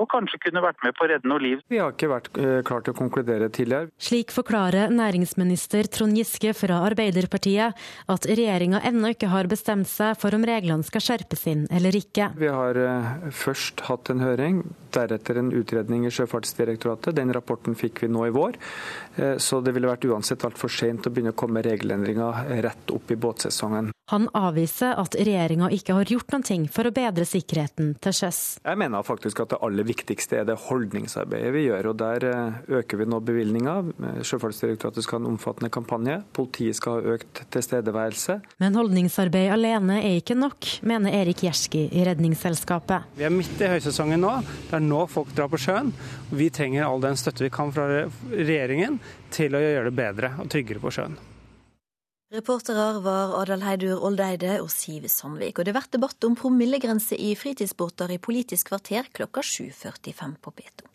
[0.00, 1.62] og kanskje kunne vært med på å redde noe liv.
[1.72, 3.90] Vi har ikke vært eh, klar til å konkludere tidligere.
[4.02, 10.36] Slik forklarer næringsminister Trond Giske fra Arbeiderpartiet at regjeringa ennå ikke har bestemt seg for
[10.36, 12.30] om reglene skal skjerpes inn eller ikke.
[12.36, 14.62] Vi har eh, først hatt en høring,
[14.96, 17.16] deretter en utredning i Sjøfartsdirektoratet.
[17.16, 18.60] Den rapporten fikk vi nå i vår.
[19.16, 23.12] Eh, så det ville vært uansett altfor sent å begynne å komme regelendringer rett opp
[23.12, 23.92] i båtsesongen.
[24.12, 28.40] Han avviser at regjeringa ikke har gjort noe for å bedre sikkerheten til sjøs.
[28.62, 31.90] Jeg mener faktisk at det aller viktigste er det holdningsarbeidet vi gjør.
[31.92, 33.76] og Der eh, øker vi nå bevilgninga.
[34.26, 36.18] Sjøfartsdirektoratet skal ha en omfattende kampanje.
[36.36, 38.40] Politiet skal ha økt tilstedeværelse.
[38.62, 43.12] Men holdningsarbeid alene er ikke nok, mener Erik Gjerski i Redningsselskapet.
[43.16, 44.34] Vi er midt i høysesongen nå.
[44.70, 45.94] Det er nå folk drar på sjøen.
[46.34, 47.88] Vi trenger all den støtte vi kan fra
[48.32, 49.00] regjeringen
[49.34, 51.18] til å gjøre det bedre og tryggere på sjøen.
[52.34, 55.60] Reportere var Adal Heidur Oldeide og Siv Sandvik.
[55.60, 60.88] Og det blir debatt om promillegrense i fritidsbåter i Politisk kvarter klokka 7.45 på P2.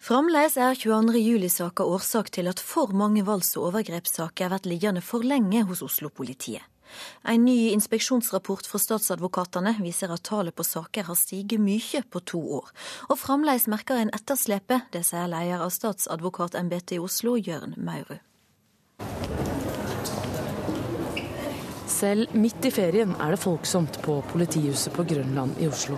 [0.00, 1.12] Fremdeles er 22.
[1.20, 5.82] juli-saka årsak til at for mange volds- og overgrepssaker har vært liggende for lenge hos
[5.84, 6.64] Oslo-politiet.
[7.28, 12.40] En ny inspeksjonsrapport fra statsadvokatene viser at tallet på saker har stiget mye på to
[12.62, 12.72] år.
[13.12, 18.24] Og fremdeles merker en etterslepet, det sier leder av statsadvokatembetet i Oslo, Jørn Maurud.
[21.88, 25.96] Selv midt i ferien er det folksomt på politihuset på Grønland i Oslo.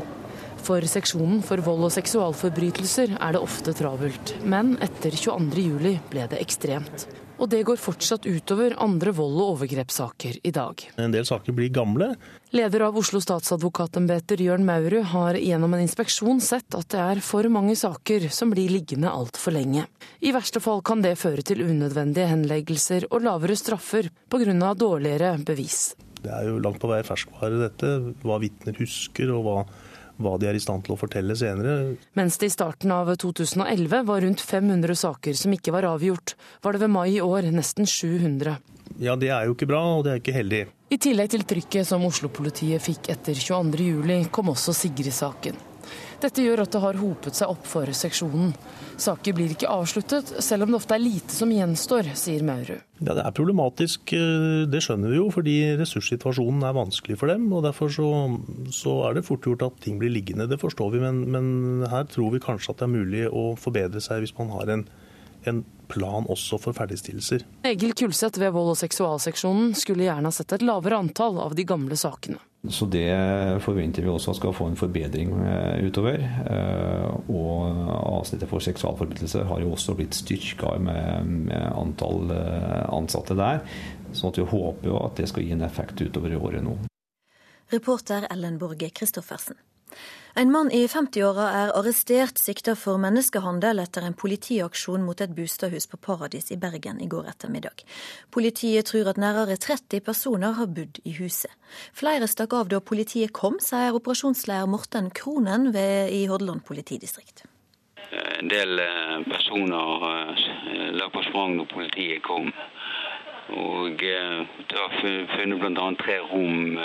[0.60, 6.38] For seksjonen for vold og seksualforbrytelser er det ofte travelt, men etter 22.07 ble det
[6.44, 7.08] ekstremt.
[7.40, 10.82] Og det går fortsatt utover andre vold- og overgrepssaker i dag.
[11.00, 12.12] En del saker blir gamle.
[12.52, 17.48] Leder av Oslo statsadvokatembeter Jørn Maurud har gjennom en inspeksjon sett at det er for
[17.48, 19.86] mange saker som blir liggende altfor lenge.
[20.20, 24.74] I verste fall kan det føre til unødvendige henleggelser og lavere straffer pga.
[24.74, 25.94] dårligere bevis.
[26.20, 27.94] Det er jo langt på vei ferskvare, dette.
[28.20, 29.56] Hva vitner husker, og hva
[30.20, 31.94] hva de er i stand til å fortelle senere.
[32.18, 36.76] Mens det i starten av 2011 var rundt 500 saker som ikke var avgjort, var
[36.76, 38.58] det ved mai i år nesten 700.
[39.00, 40.64] Ja, det er jo ikke bra, og det er ikke heldig.
[40.90, 45.69] I tillegg til trykket som Oslo-politiet fikk etter 22.07, kom også Sigrid-saken.
[46.20, 48.50] Dette gjør at det har hopet seg opp for seksjonen.
[49.00, 52.82] Saker blir ikke avsluttet, selv om det ofte er lite som gjenstår, sier Maurud.
[53.00, 57.50] Ja, Det er problematisk, eh, det skjønner vi jo, fordi ressurssituasjonen er vanskelig for dem.
[57.52, 58.08] og Derfor så,
[58.68, 61.00] så er det fort gjort at ting blir liggende, det forstår vi.
[61.00, 64.52] Men, men, her tror vi kanskje at det er mulig å forbedre seg hvis man
[64.52, 64.84] har en,
[65.48, 67.46] en plan også for ferdigstillelser.
[67.64, 71.64] Egil Kulseth ved vold- og seksualseksjonen skulle gjerne ha sett et lavere antall av de
[71.64, 72.36] gamle sakene.
[72.68, 73.08] Så det
[73.64, 76.20] forventer vi også skal få en forbedring eh, utover.
[76.20, 77.78] Eh, og
[78.20, 83.62] avsnittet for seksualforbrytelser har jo også blitt styrka med, antall eh, ansatte der.
[84.12, 86.76] Så vi håper jo at det skal gi en effekt utover i året nå.
[87.72, 89.56] Reporter Ellen Borge Christoffersen.
[90.34, 95.88] En mann i 50-åra er arrestert sikta for menneskehandel etter en politiaksjon mot et bostadhus
[95.90, 97.82] på Paradis i Bergen i går ettermiddag.
[98.30, 101.50] Politiet tror at nærmere 30 personer har bodd i huset.
[101.92, 107.44] Flere stakk av da politiet kom, sier operasjonsleder Morten Kronen ved, i Hordaland politidistrikt.
[108.40, 112.52] En del eh, personer eh, la på sprang når politiet kom.
[113.50, 114.96] Og eh, det var
[115.34, 115.86] funnet bl.a.
[116.02, 116.78] tre rom,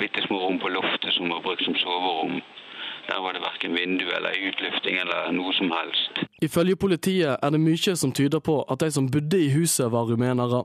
[0.00, 2.40] bitte små rom på loftet som var brukt som soverom.
[3.08, 6.24] Der var det verken vindu eller utlufting eller noe som helst.
[6.42, 10.08] Ifølge politiet er det mye som tyder på at de som bodde i huset var
[10.08, 10.64] rumenere.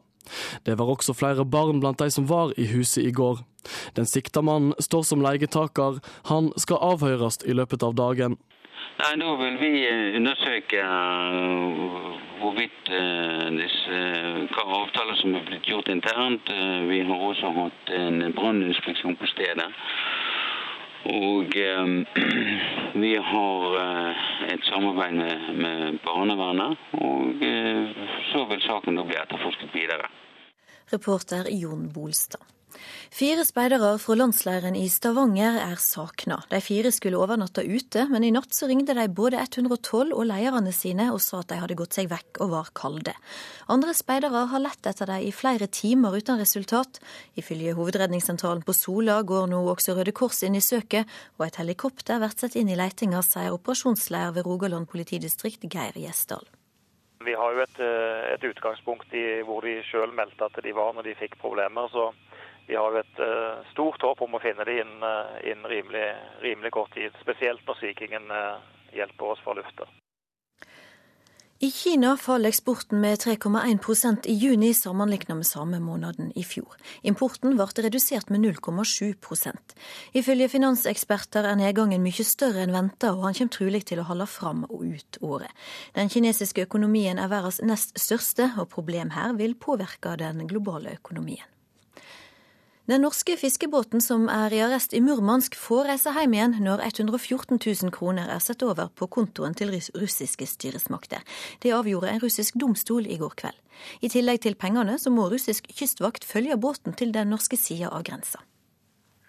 [0.66, 3.42] Det var også flere barn blant de som var i huset i går.
[3.96, 6.00] Den sikta mannen står som leietaker.
[6.32, 8.38] Han skal avhøres i løpet av dagen.
[9.00, 9.72] Nei, Nå vil vi
[10.20, 10.84] undersøke
[12.40, 12.92] hvorvidt
[13.56, 14.00] disse,
[14.54, 16.50] hva avtaler som er blitt gjort internt.
[16.90, 19.68] Vi har også hatt en branninspeksjon på stedet.
[21.10, 21.86] Og eh,
[23.04, 24.24] vi har eh,
[24.54, 26.78] et samarbeid med, med barnevernet.
[27.00, 27.44] Og
[28.32, 30.10] så vil saken da bli etterforsket videre.
[30.92, 32.44] Reporter Jon Bolstad.
[33.10, 36.38] Fire speidere fra landsleiren i Stavanger er savna.
[36.52, 40.74] De fire skulle overnatta ute, men i natt så ringte de både 112 og lederne
[40.76, 43.16] sine og sa at de hadde gått seg vekk og var kalde.
[43.74, 47.02] Andre speidere har lett etter dem i flere timer uten resultat.
[47.40, 52.22] Ifølge Hovedredningssentralen på Sola går nå også Røde Kors inn i søket, og et helikopter
[52.22, 56.46] blir satt inn i letinga, sier operasjonsleder ved Rogaland politidistrikt, Geir Gjesdal.
[57.26, 60.94] Vi har jo et, eh, et utgangspunkt i hvor de sjøl meldte at de var
[60.94, 61.90] når de fikk problemer.
[61.92, 62.14] så
[62.70, 65.06] vi har jo et uh, stort håp om å finne det innen,
[65.42, 66.06] innen rimelig,
[66.44, 67.16] rimelig, kort tid.
[67.24, 68.62] Spesielt når Sea Kingen uh,
[68.94, 69.90] hjelper oss fra lufta.
[71.62, 76.78] I Kina faller eksporten med 3,1% i juni sammenlignet med samme måneden i fjor.
[77.04, 79.76] Importen ble redusert med 0,7%
[80.16, 84.32] Ifølge finanseksperter er nedgangen mye større enn venta, og han kommer trolig til å holde
[84.32, 85.52] fram og ut året.
[86.00, 91.44] Den kinesiske økonomien er verdens nest største, og problem her vil påvirke den globale økonomien.
[92.90, 97.60] Den norske fiskebåten som er i arrest i Murmansk, får reise hjem igjen når 114
[97.62, 101.22] 000 kroner er satt over på kontoen til russiske styresmakter.
[101.62, 103.60] Det avgjorde en russisk domstol i går kveld.
[104.02, 108.08] I tillegg til pengene så må russisk kystvakt følge båten til den norske sida av
[108.10, 108.42] grensa.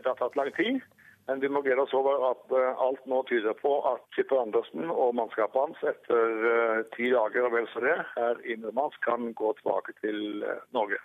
[0.01, 0.81] Det har tatt lang tid,
[1.29, 4.89] men vi må glede oss over at eh, alt nå tyder på at skipper Andersen
[4.89, 9.35] og mannskapet hans etter eh, ti dager og vel så det her i Murmansk kan
[9.37, 11.05] gå tilbake til eh, Norge.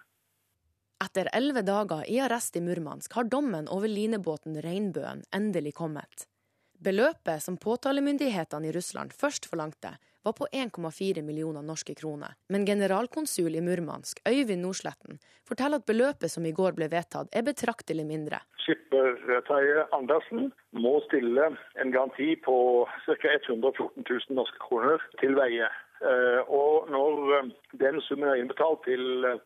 [1.03, 6.23] Etter elleve dager i arrest i Murmansk har dommen over linebåten Regnbøen endelig kommet.
[6.79, 9.91] Beløpet som påtalemyndighetene i Russland først forlangte,
[10.25, 12.33] var på 1,4 millioner norske kroner.
[12.49, 17.43] Men generalkonsul i Murmansk, Øyvind Nordsletten, forteller at beløpet som i går ble vedtatt, er
[17.45, 18.39] betraktelig mindre.
[18.63, 19.19] Skipper
[19.49, 21.49] Terje Andersen må stille
[21.81, 22.55] en garanti på
[23.05, 23.35] ca.
[23.35, 25.67] 114 000 norske kroner til veie.
[26.01, 27.51] Eh, og når eh,
[27.83, 29.43] den summen er innbetalt til eh,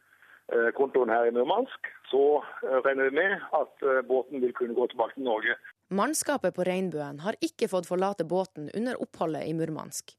[0.77, 2.41] kontoen her i Murmansk, så
[2.85, 5.57] regner vi med at båten vil kunne gå tilbake til Norge.
[5.93, 10.15] Mannskapet på Regnbuen har ikke fått forlate båten under oppholdet i Murmansk.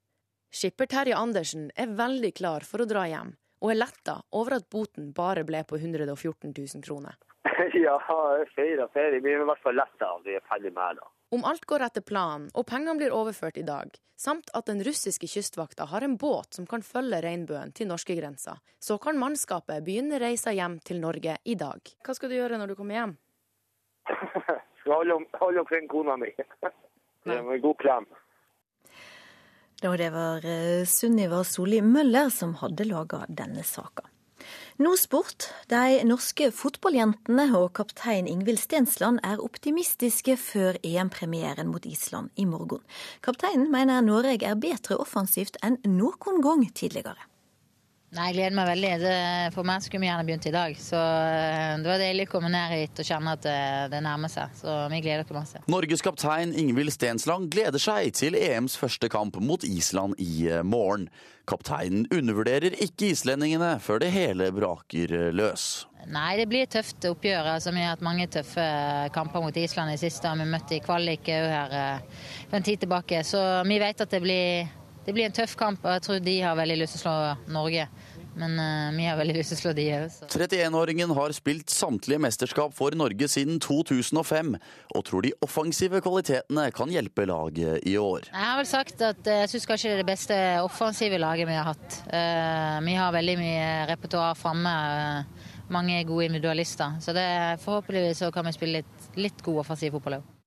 [0.51, 3.29] Skipper Terje Andersen er veldig klar for å dra hjem,
[3.63, 7.15] og er letta over at boten bare ble på 114 000 kroner.
[7.77, 7.95] Ja,
[8.55, 9.21] feira ferie.
[9.21, 11.07] Vi er i hvert fall letta av det vi er ferdig med da.
[11.33, 15.29] Om alt går etter planen og pengene blir overført i dag, samt at den russiske
[15.31, 20.51] kystvakta har en båt som kan følge regnbuen til norskegrensa, så kan mannskapet begynne reisa
[20.51, 21.79] hjem til Norge i dag.
[22.03, 23.15] Hva skal du gjøre når du kommer hjem?
[24.81, 26.33] Skal holde, holde omkring kona mi.
[27.29, 28.11] Med god klem.
[29.79, 34.10] Da det var eh, Sunniva Solli Møller som hadde laga denne saka.
[34.79, 35.49] Nå sport.
[35.67, 42.79] De norske fotballjentene og kaptein Ingvild Stensland er optimistiske før EM-premieren mot Island i morgen.
[43.25, 47.30] Kapteinen mener Norge er bedre offensivt enn noen gang tidligere.
[48.11, 48.89] Nei, Jeg gleder meg veldig.
[48.99, 49.11] Det,
[49.55, 50.73] for meg skulle vi gjerne begynt i dag.
[50.75, 53.59] Så eh, Det var deilig å komme ned hit og kjenne at det,
[53.93, 54.51] det nærmer seg.
[54.59, 55.61] Så vi gleder oss masse.
[55.71, 61.07] Norges kaptein Ingvild Stensland gleder seg til EMs første kamp mot Island i eh, morgen.
[61.47, 65.85] Kapteinen undervurderer ikke islendingene før det hele braker eh, løs.
[66.11, 67.53] Nei, det blir tøft oppgjør.
[67.53, 68.67] Altså, vi har hatt mange tøffe
[69.15, 70.35] kamper mot Island i siste.
[70.35, 72.01] Vi møtte i kvalik her
[72.49, 73.23] for en tid tilbake.
[73.23, 73.39] Så
[73.69, 76.57] vi vet at det blir det blir en tøff kamp, og jeg tror de har
[76.59, 77.87] veldig lyst til å slå Norge.
[78.31, 80.19] Men uh, vi har veldig lyst til å slå de òg.
[80.31, 84.53] 31-åringen har spilt samtlige mesterskap for Norge siden 2005,
[84.95, 88.29] og tror de offensive kvalitetene kan hjelpe laget i år.
[88.31, 91.49] Jeg har vel sagt at eh, jeg syns kanskje det er det beste offensive laget
[91.49, 92.01] vi har hatt.
[92.07, 94.75] Uh, vi har veldig mye repertoar framme.
[95.25, 96.97] Uh, mange gode individualister.
[96.99, 97.25] Så det,
[97.63, 100.40] forhåpentligvis så kan vi spille litt, litt god offensiv fotball òg.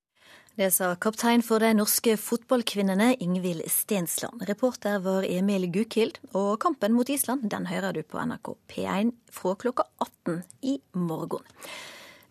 [0.55, 4.45] Det sa kaptein for de norske fotballkvinnene Ingvild Stensland.
[4.47, 9.51] Reporter var Emil Gukild, og kampen mot Island den hører du på NRK P1 fra
[9.59, 11.43] klokka 18 i morgen.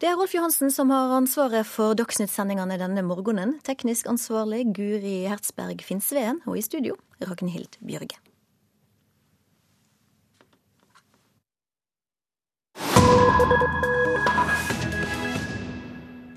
[0.01, 3.59] Det er Rolf Johansen som har ansvaret for Dagsnytt-sendingene denne morgenen.
[3.61, 8.17] Teknisk ansvarlig Guri Hertzberg Finnsveen, og i studio Ragnhild Bjørge.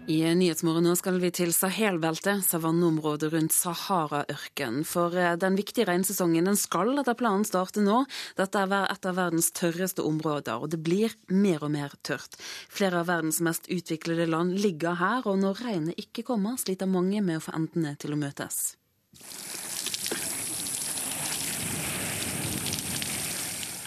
[0.07, 4.85] I Nyhetsmorgen nå skal vi til Sahelbeltet, savanneområdet rundt Sahara-ørkenen.
[4.87, 8.05] For eh, den viktige regnsesongen den skal etter planen starte nå.
[8.39, 12.39] Dette er et av verdens tørreste områder, og det blir mer og mer tørt.
[12.71, 17.19] Flere av verdens mest utviklede land ligger her, og når regnet ikke kommer, sliter mange
[17.19, 18.77] med å få endene til å møtes.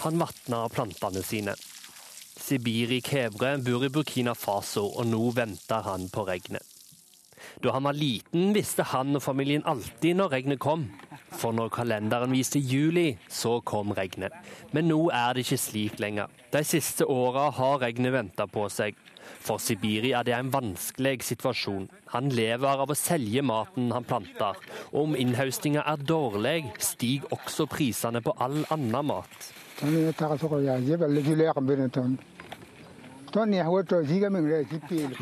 [0.05, 1.57] Han vatna plantene sine.
[2.41, 6.65] Sibiri Kevre bor i Burkina Faso, og nå venter han på regnet.
[7.61, 10.87] Da han var liten, visste han og familien alltid når regnet kom.
[11.37, 14.33] For når kalenderen viste juli, så kom regnet.
[14.73, 16.33] Men nå er det ikke slik lenger.
[16.51, 18.97] De siste åra har regnet venta på seg.
[19.41, 21.87] For Sibiri er det en vanskelig situasjon.
[22.13, 24.57] Han lever av å selge maten han planter.
[24.91, 29.51] Og om innhøstinga er dårlig, stiger også prisene på all annen mat.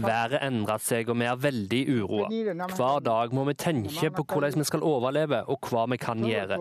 [0.04, 2.28] Været endrer seg, og vi er veldig uroa.
[2.76, 6.58] Hver dag må vi tenke på hvordan vi skal overleve, og hva vi kan gjøre.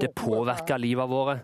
[0.00, 1.38] Det påvirker livet våre.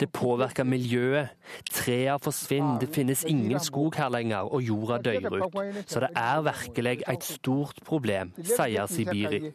[0.00, 1.32] Det påvirker miljøet.
[1.72, 5.58] Trær forsvinner, det finnes ingen skog her lenger, og jorda dør ut.
[5.86, 9.52] Så det er virkelig et stort problem, sier Sibiri.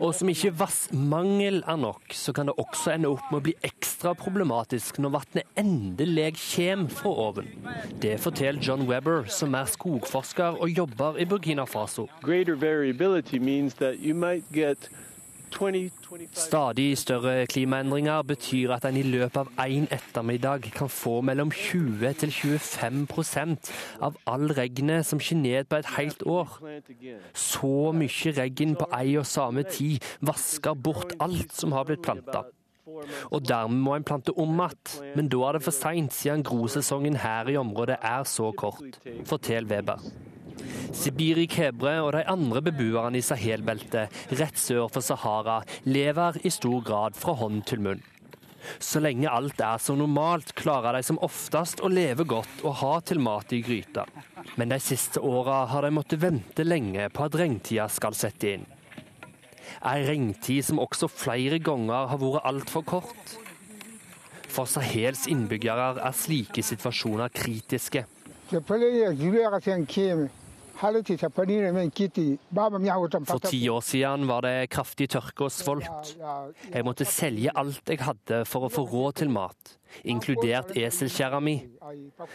[0.00, 3.54] Og som ikke vassmangel er nok, så kan det også ende opp med å bli
[3.66, 7.50] ekstra problematisk når vannet endelig kommer fra oven.
[8.02, 12.08] Det forteller John Webber, som er skogforsker og jobber i Burkina Faso.
[16.32, 22.12] Stadig større klimaendringer betyr at en i løpet av én ettermiddag kan få mellom 20
[22.22, 23.70] til 25%
[24.02, 26.58] av all regnet som skjer ned på et helt år.
[27.34, 32.44] Så mye regn på ei og samme tid vasker bort alt som har blitt planta.
[33.30, 37.16] Og dermed må en plante om igjen, men da er det for seint, siden grosesongen
[37.16, 40.02] her i området er så kort, forteller Weber.
[40.94, 46.82] Sibiri Kebre og de andre beboerne i Sahel-beltet rett sør for Sahara lever i stor
[46.86, 48.02] grad fra hånd til munn.
[48.78, 52.94] Så lenge alt er som normalt, klarer de som oftest å leve godt og ha
[53.04, 54.06] til mat i gryta.
[54.56, 58.66] Men de siste åra har de måttet vente lenge på at regntida skal sette inn.
[59.84, 63.34] Ei regntid som også flere ganger har vært altfor kort.
[64.48, 68.04] For Sahels innbyggere er slike situasjoner kritiske.
[70.74, 70.90] For
[73.46, 76.16] ti år siden var det kraftig tørke og svolt.
[76.72, 81.56] Jeg måtte selge alt jeg hadde for å få råd til mat, inkludert eselkjerra mi.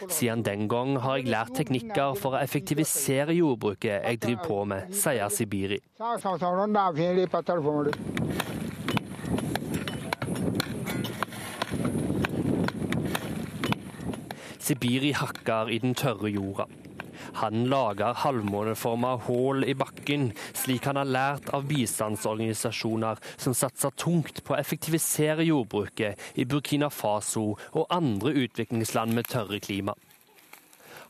[0.08, 4.94] Siden den gang har jeg lært teknikker for å effektivisere jordbruket jeg driver på med,
[4.96, 5.80] sier Sibiri.
[14.60, 16.70] Sibiri hakker i den tørre jorda.
[17.40, 24.42] Han lager halvmåneforma hull i bakken, slik han har lært av bistandsorganisasjoner som satser tungt
[24.44, 29.96] på å effektivisere jordbruket i Burkina Faso og andre utviklingsland med tørre klima.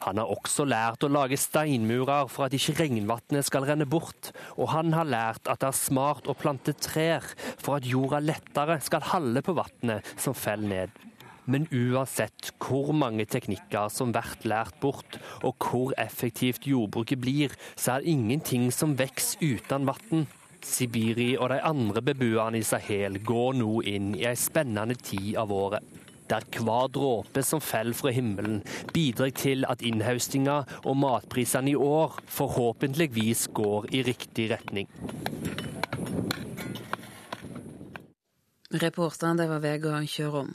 [0.07, 4.73] Han har også lært å lage steinmurer for at ikke regnvannet skal renne bort, og
[4.73, 7.27] han har lært at det er smart å plante trær
[7.61, 11.10] for at jorda lettere skal halde på vannet som faller ned.
[11.47, 17.97] Men uansett hvor mange teknikker som blir lært bort, og hvor effektivt jordbruket blir, så
[17.97, 20.29] er det ingenting som vokser uten vann.
[20.61, 25.53] Sibiri og de andre beboerne i Sahel går nå inn i ei spennende tid av
[25.57, 25.85] året.
[26.31, 28.61] Der hver dråpe som faller fra himmelen,
[28.95, 34.87] bidrar til at innhaustinga og matprisene i år forhåpentligvis går i riktig retning.
[38.71, 40.55] Reporteren det var Vegard Kjørom.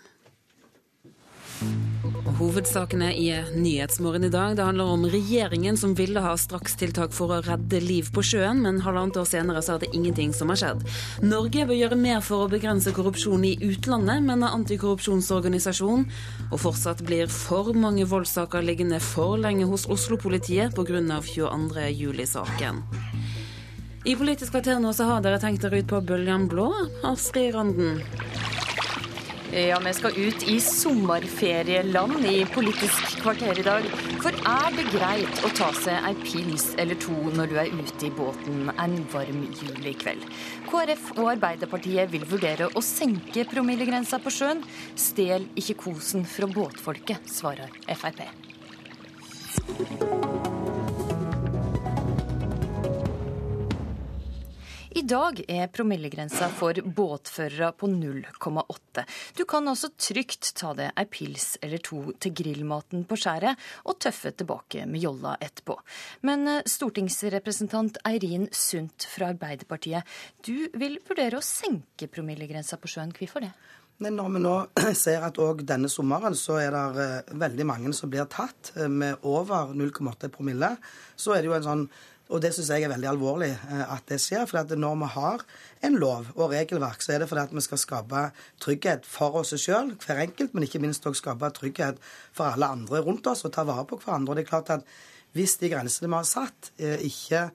[2.35, 4.55] Hovedsakene i Nyhetsmorgen i dag.
[4.55, 8.81] Det handler om regjeringen som ville ha strakstiltak for å redde liv på sjøen, men
[8.83, 10.83] halvannet år senere så er det ingenting som har skjedd.
[11.23, 16.03] Norge bør gjøre mer for å begrense korrupsjon i utlandet, mener antikorrupsjonsorganisasjonen.
[16.51, 20.99] Og fortsatt blir for mange voldssaker liggende for lenge hos Oslo-politiet pga.
[21.05, 21.87] 22.
[21.95, 22.83] juli-saken.
[24.05, 26.67] I Politisk kvarter nå så har dere tenkt dere ut på bølgen blå,
[27.07, 28.03] Astrid Randen.
[29.55, 33.85] Ja, vi skal ut i sommerferieland i Politisk kvarter i dag.
[34.19, 38.09] For er det greit å ta seg ei pils eller to når du er ute
[38.09, 40.25] i båten en varm julikveld?
[40.67, 44.59] KrF og Arbeiderpartiet vil vurdere å senke promillegrensa på sjøen.
[44.99, 48.27] Stel ikke kosen fra båtfolket, svarer Frp.
[54.95, 59.03] I dag er promillegrensa for båtførere på 0,8.
[59.35, 63.59] Du kan altså trygt ta deg ei pils eller to til grillmaten på skjæret,
[63.91, 65.75] og tøffe tilbake med jolla etterpå.
[66.23, 70.07] Men eh, stortingsrepresentant Eirin Sundt fra Arbeiderpartiet,
[70.47, 73.11] du vil vurdere å senke promillegrensa på sjøen.
[73.19, 73.51] Hvorfor det?
[73.99, 74.55] Når vi nå
[75.03, 78.87] ser at òg denne sommeren så er det eh, veldig mange som blir tatt eh,
[78.87, 80.77] med over 0,8 promille,
[81.19, 81.87] så er det jo en sånn
[82.25, 84.47] og det syns jeg er veldig alvorlig eh, at det skjer.
[84.49, 85.43] For når vi har
[85.85, 88.23] en lov og regelverk, så er det fordi at vi skal skape
[88.63, 92.01] trygghet for oss sjøl, hver enkelt, men ikke minst også skape trygghet
[92.33, 94.33] for alle andre rundt oss og ta vare på hverandre.
[94.33, 94.87] Og det er klart at
[95.35, 97.49] hvis de grensene vi har satt, eh, ikke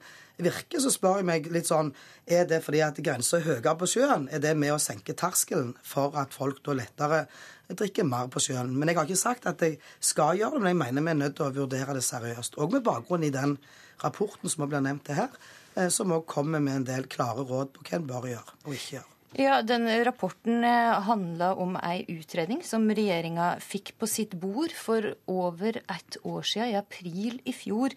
[0.45, 1.93] virker, så spør jeg meg litt sånn
[2.25, 4.27] Er det fordi at grensa er høyere på sjøen?
[4.31, 7.25] Er det med å senke terskelen for at folk da lettere
[7.69, 8.73] drikker mer på sjøen?
[8.75, 11.21] Men jeg har ikke sagt at jeg skal gjøre det, men jeg mener vi er
[11.23, 12.59] nødt til å vurdere det seriøst.
[12.61, 13.57] Og med bakgrunn i den
[14.01, 15.31] rapporten som blir nevnt her,
[15.75, 18.75] eh, som òg kommer med en del klare råd på hva en bør gjøre og
[18.75, 19.11] ikke gjøre.
[19.39, 25.13] Ja, den Rapporten eh, handla om ei utredning som regjeringa fikk på sitt bord for
[25.31, 27.95] over ett år siden, i april i fjor.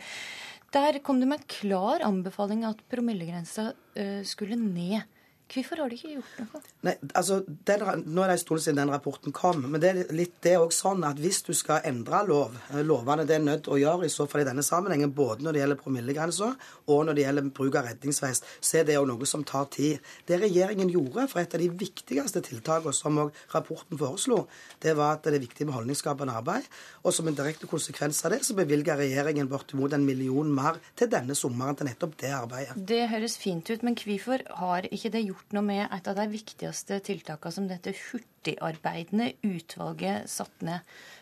[0.75, 5.05] Der kom det med en klar anbefaling at promillegrensa eh, skulle ned.
[5.53, 6.61] Hvorfor har de ikke gjort noe?
[6.86, 7.36] Nei, altså,
[7.68, 9.61] den, Nå er det en stund siden den rapporten kom.
[9.68, 13.26] Men det er litt det òg sånn at hvis du skal endre lov, eh, lovene
[13.28, 15.62] det er nødt til å gjøre i så fall i denne sammenhengen, både når det
[15.62, 16.49] gjelder promillegrensa
[16.88, 20.01] og når det gjelder bruk av redningsvest, så er det òg noe som tar tid.
[20.26, 24.47] Det regjeringen gjorde, for et av de viktigste tiltakene som òg rapporten foreslo,
[24.82, 26.66] det var at det er viktig med holdningsskapende arbeid.
[27.05, 31.12] Og som en direkte konsekvens av det, så bevilger regjeringen bortimot en million mer til
[31.12, 32.80] denne sommeren til nettopp det arbeidet.
[32.88, 36.28] Det høres fint ut, men hvorfor har ikke det gjort noe med et av de
[36.32, 40.80] viktigste tiltakene som dette hurtigarbeidende utvalget satt ned,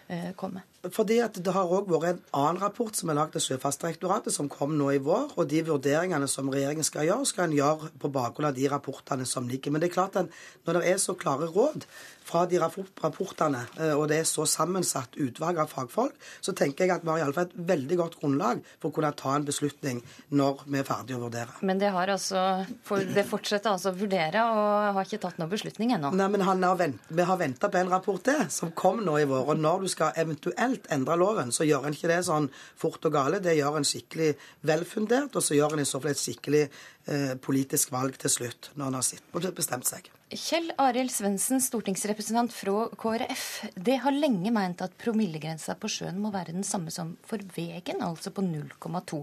[0.08, 0.68] eh, kom med?
[0.90, 4.48] Fordi at Det har òg vært en annen rapport som er laget av Sjøfartsdirektoratet, som
[4.48, 5.32] kom nå i vår.
[5.36, 9.26] og De vurderingene som regjeringen skal gjøre, skal en gjøre på bakgrunn av de rapportene
[9.26, 9.70] som ligger.
[9.70, 10.28] Men det er klart at
[10.66, 11.86] når det er så klare råd
[12.32, 16.94] fra de rapportene, eh, og det er så sammensatt utvalg av fagfolk, så tenker jeg
[16.96, 20.00] at vi har iallfall et veldig godt grunnlag for å kunne ta en beslutning
[20.32, 21.58] når vi er ferdige å vurdere.
[21.60, 22.42] Men det har altså,
[22.86, 26.12] for det fortsetter altså å vurdere, og har ikke tatt noen beslutning ennå?
[26.16, 29.28] Nei, men har vent, vi har venta på en rapport til, som kom nå i
[29.28, 29.52] vår.
[29.52, 33.14] og når du skal eventuelt endre loven, så gjør en ikke det sånn fort og
[33.14, 33.42] gale.
[33.42, 34.32] Det gjør en skikkelig
[34.68, 38.72] velfundert, og så gjør en i så fall et skikkelig eh, politisk valg til slutt,
[38.78, 40.10] når en har bestemt seg.
[40.32, 43.42] Kjell Arild Svendsen, stortingsrepresentant fra KrF.
[43.76, 48.00] Det har lenge meint at promillegrensa på sjøen må være den samme som for vegen,
[48.00, 49.20] altså på 0,2.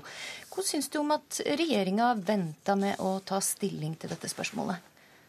[0.54, 4.86] Hva syns du om at regjeringa venta med å ta stilling til dette spørsmålet?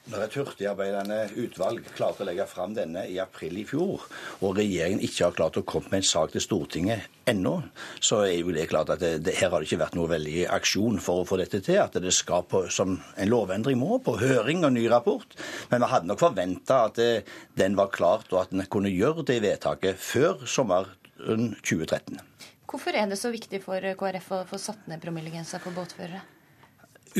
[0.09, 4.07] Når et hurtigarbeidende utvalg klarte å legge fram denne i april i fjor,
[4.40, 7.59] og regjeringen ikke har klart å komme med en sak til Stortinget ennå,
[8.01, 10.46] så er jo det klart at det, det, her har det ikke vært noe veldig
[10.57, 11.78] aksjon for å få dette til.
[11.84, 15.36] At det skal på, som en lovendring må, på høring og ny rapport.
[15.70, 17.12] Men vi hadde nok forventa at det,
[17.61, 20.96] den var klart, og at en kunne gjøre det vedtaket før sommeren
[21.61, 22.16] 2013.
[22.70, 26.24] Hvorfor er det så viktig for KrF å få satt ned promillegrensa for båtførere?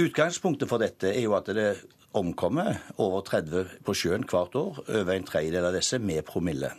[0.01, 1.71] Utgangspunktet for dette er jo at det
[2.17, 6.73] omkommer over 30 på sjøen hvert år, over en tredjedel av disse med promille.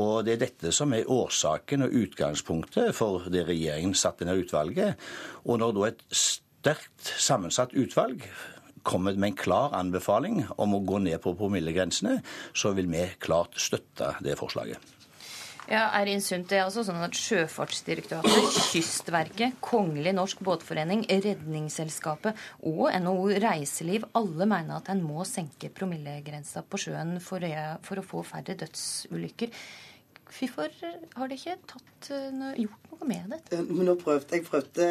[0.00, 4.96] Og Det er dette som er årsaken og utgangspunktet for det regjeringen satte ned utvalget.
[5.44, 8.24] Og når da et sterkt sammensatt utvalg
[8.82, 12.18] kommer med en klar anbefaling om å gå ned på promillegrensene,
[12.54, 14.91] så vil vi klart støtte det forslaget.
[15.72, 22.36] Ja, er innsynt det er altså sånn at Sjøfartsdirektoratet, Kystverket, Kongelig norsk båtforening, Redningsselskapet
[22.68, 27.46] og NHO Reiseliv alle mener at en må senke promillegrensa på sjøen for,
[27.88, 29.48] for å få færre dødsulykker.
[30.32, 30.68] Hvorfor
[31.16, 33.40] har de ikke tatt, eh, gjort noe med det?
[33.52, 34.86] Eh, nå prøvde, Jeg prøvde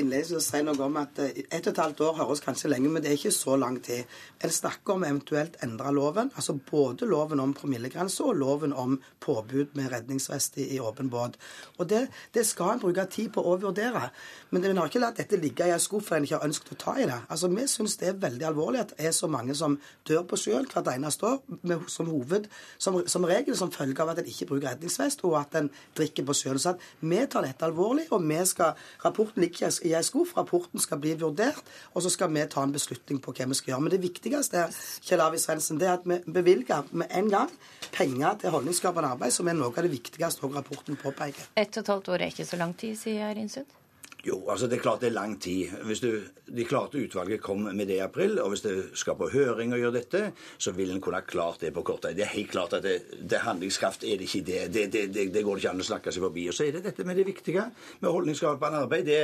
[0.00, 2.88] innledningsvis å si noe om at et ett og et halvt år høres kanskje lenge,
[2.88, 4.04] men det er ikke så lang tid.
[4.40, 9.76] En snakker om eventuelt endre loven, altså både loven om promillegrense og loven om påbud
[9.76, 11.36] med redningsvest i åpen båt.
[11.78, 14.10] Og det, det, skal en bruke tid på å vurdere.
[14.50, 16.72] Men en har ikke latt dette ligge i en skuff for en ikke har ønsket
[16.72, 17.20] å ta i det.
[17.28, 19.78] Altså, Vi syns det er veldig alvorlig at det er så mange som
[20.08, 24.08] dør på sjøen hvert eneste år, med, som hoved, som, som regel som følge av
[24.08, 26.58] at en ikke bruker redningsvest redningsvest, og at en drikker på sjøen.
[26.58, 28.74] Så vi tar dette alvorlig, og vi skal,
[29.04, 31.62] rapporten ligger i en skuff, rapporten skal bli vurdert,
[31.94, 33.82] og så skal vi ta en beslutning på hva vi skal gjøre.
[33.82, 34.66] Men det viktigste
[35.02, 37.50] Kjell Arvid Svendsen, det er at vi bevilger med en gang
[37.92, 41.50] penger til holdningsskapende arbeid, som er noe av det viktigste rapporten påpeker.
[41.56, 43.85] Ett og et halvt år er ikke så lang tid, sier Rinsund?
[44.26, 45.70] Jo, altså det er klart det er lang tid.
[45.86, 46.08] Hvis du,
[46.56, 49.78] de klarte utvalget kom med det i april, og hvis det skal på høring og
[49.78, 50.22] gjøre dette,
[50.58, 52.16] så vil en kunne ha klart det på kort tid.
[52.18, 54.64] Det er helt klart at det, det handlingskraft er det ikke det.
[54.74, 55.04] Det, det.
[55.34, 56.48] det, går ikke an å snakke seg forbi.
[56.50, 57.68] Og så er det dette med det viktige
[58.00, 59.06] med holdningsskapende arbeid.
[59.06, 59.20] Det,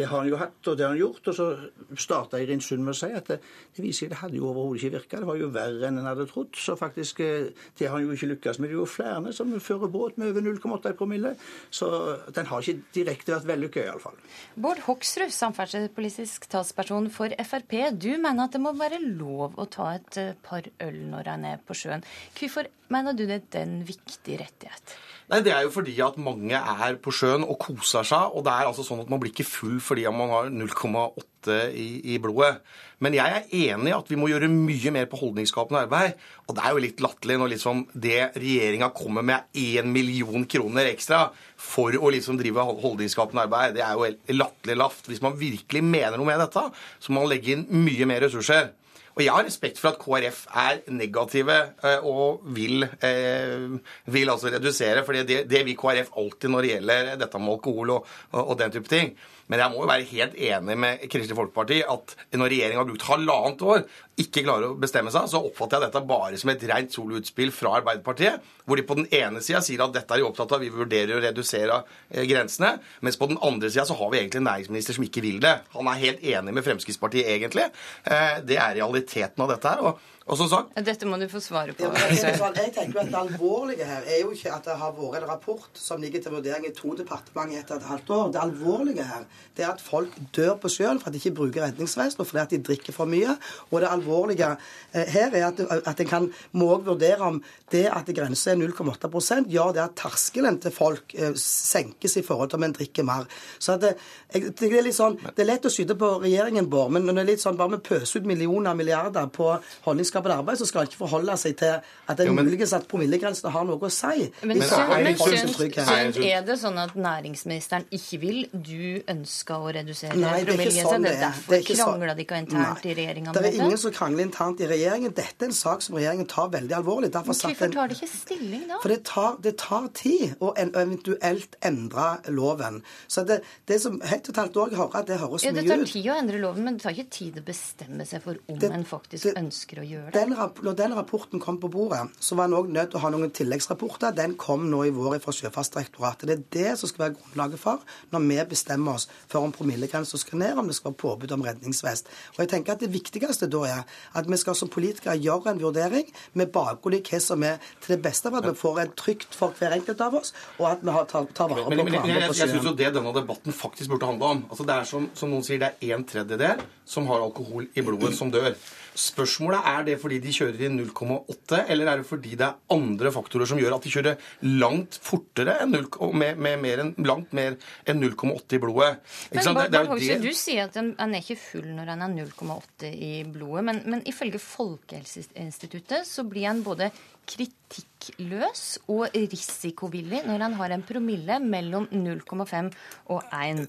[0.00, 1.30] det har han jo hatt, og det har han gjort.
[1.30, 1.48] Og så
[1.94, 3.38] starta Eirin Sund med å si at det,
[3.76, 5.22] det viser seg det hadde jo overhodet ikke virka.
[5.22, 6.58] Det var jo verre enn en hadde trodd.
[6.58, 8.72] Så faktisk, eh, det har en jo ikke lykkes med.
[8.72, 11.36] Det er jo flere som fører båt med over 0,8 promille.
[11.70, 11.90] Så
[12.34, 14.18] den har ikke direkte vært vellykka, iallfall.
[14.60, 17.76] Bård Hoksrud, samferdselspolitisk talsperson for Frp.
[18.00, 21.46] Du mener at det må være lov å ta et eh, par øl når en
[21.52, 22.04] er på sjøen.
[22.36, 24.98] Hvorfor mener du det er en viktig rettighet?
[25.30, 28.34] Nei, Det er jo fordi at mange er på sjøen og koser seg.
[28.34, 31.86] Og det er altså sånn at man blir ikke full fordi man har 0,8 i,
[32.14, 32.58] i, blodet.
[33.00, 36.18] Men jeg er enig i at vi må gjøre mye mer på holdningsskapende arbeid.
[36.48, 40.44] Og det er jo litt latterlig når liksom det regjeringa kommer med, er 1 million
[40.50, 41.28] kroner ekstra
[41.60, 43.76] for å liksom drive holdningsskapende arbeid.
[43.76, 45.08] Det er jo latterlig lavt.
[45.10, 46.66] Hvis man virkelig mener noe med dette,
[46.98, 48.72] så må man legge inn mye mer ressurser.
[49.16, 53.66] Og jeg har respekt for at KrF er negative eh, og vil, eh,
[54.08, 55.02] vil altså redusere.
[55.04, 58.72] For det, det vil KrF alltid når det gjelder dette med alkohol og, og, den
[58.76, 59.12] type ting.
[59.50, 63.08] Men jeg må jo være helt enig med Kristelig Folkeparti at når regjeringa har brukt
[63.10, 63.84] halvannet år
[64.22, 67.76] ikke klarer å bestemme seg, så oppfatter jeg dette bare som et rent soloutspill fra
[67.80, 70.70] Arbeiderpartiet, hvor de på den ene sida sier at dette er de opptatt av, vi
[70.72, 74.48] vurderer å redusere eh, grensene, mens på den andre sida så har vi egentlig en
[74.50, 75.56] næringsminister som ikke vil det.
[75.74, 77.68] Han er helt enig med Fremskrittspartiet, egentlig.
[78.04, 79.84] Eh, det er realiteten av dette her.
[79.90, 81.88] og og som sagt Dette må du få svare på.
[81.88, 85.24] Ja, jeg, jeg tenker at Det alvorlige her er jo ikke at det har vært
[85.24, 88.30] en rapport som ligger til vurdering i to departementer etter et halvt år.
[88.36, 89.24] Det alvorlige her
[89.56, 92.42] det er at folk dør på sjøen for at de ikke bruker redningsvest, og fordi
[92.44, 93.34] at de drikker for mye.
[93.70, 97.40] Og det alvorlige eh, her er at, at en kan må vurdere om
[97.72, 102.50] det at grensa er 0,8% gjør det at terskelen til folk eh, senkes i forhold
[102.50, 103.28] til om en drikker mer.
[103.58, 103.94] Så det,
[104.32, 107.20] jeg, det, er litt sånn, det er lett å skyte på regjeringen, Bård, men når
[107.20, 109.48] det er litt sånn, bare vi pøser ut millioner milliarder på
[109.86, 113.52] holdningsskapende arbeid, så skal en ikke forholde seg til at det er muligens at promillegrensene
[113.54, 114.28] har noe å si.
[114.42, 118.40] Men, men, skjønt, er det sånn at næringsministeren ikke vil?
[118.50, 120.90] Du ønsker å redusere promillegrensen?
[120.90, 122.90] Sånn det er derfor krangler de ikke internt Nei.
[122.90, 125.12] i regjeringa Det er ingen som krangler internt i regjeringen.
[125.16, 127.12] Dette er en sak som regjeringen tar veldig alvorlig.
[127.14, 128.80] Derfor Hvorfor tar de ikke stilling da?
[128.82, 132.80] For det tar, det tar tid å eventuelt endre loven.
[133.10, 135.50] Så det, det som helt og halvt år hører, det høres mye ut.
[135.50, 138.24] Ja, Det tar tid å endre loven, men det tar ikke tid å bestemme seg
[138.24, 140.34] for om det, en faktisk ønsker å gjøre den,
[140.64, 143.32] når den rapporten kom på bordet, så var en òg nødt til å ha noen
[143.34, 144.14] tilleggsrapporter.
[144.16, 146.28] Den kom nå i vår fra Sjøfartsdirektoratet.
[146.30, 147.84] Det er det som skal være grunnlaget for
[148.14, 151.44] når vi bestemmer oss for om promillegrensa skal ned, om det skal være påbud om
[151.46, 152.10] redningsvest.
[152.36, 153.79] Og jeg tenker at Det viktigste da er
[154.18, 156.08] at vi skal som politikere gjøre en vurdering
[156.38, 159.36] med bakgrunn i hva som er til det beste for at vi får en trygt
[159.36, 161.96] for hver enkelt av oss, og at vi tar, tar vare på men, men, men,
[161.98, 164.44] hverandre jeg, jeg, synes jo det denne debatten faktisk burde handle om.
[164.50, 167.84] Altså det er som, som noen sier, det er en tredjedel som har alkohol i
[167.86, 168.54] blodet, som dør.
[168.94, 173.12] Spørsmålet er det fordi de kjører i 0,8, eller er det fordi det er andre
[173.14, 177.32] faktorer som gjør at de kjører langt fortere enn 0, med, med mer enn, langt
[177.32, 178.96] mer enn 0,8 i blodet?
[179.30, 179.54] Ikke Men?
[179.54, 181.86] Bård Det- det er jo Hoksrud, det- du sier at han er ikke full når
[181.94, 183.64] han er 0,8 i blodet.
[183.64, 186.90] Men, men ifølge Folkehelseinstituttet så blir han både
[187.28, 192.70] kritikkløs og risikovillig når han har en promille mellom 0,5
[193.12, 193.60] og 1.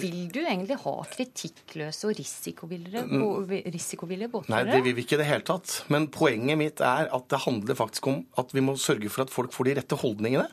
[0.00, 3.04] Vil du egentlig ha kritikkløse og risikovillige,
[4.32, 4.64] båtførere?
[4.64, 5.76] Nei, det vil vi ikke i det hele tatt.
[5.92, 9.34] Men poenget mitt er at det handler faktisk om at vi må sørge for at
[9.34, 10.48] folk får de rette holdningene.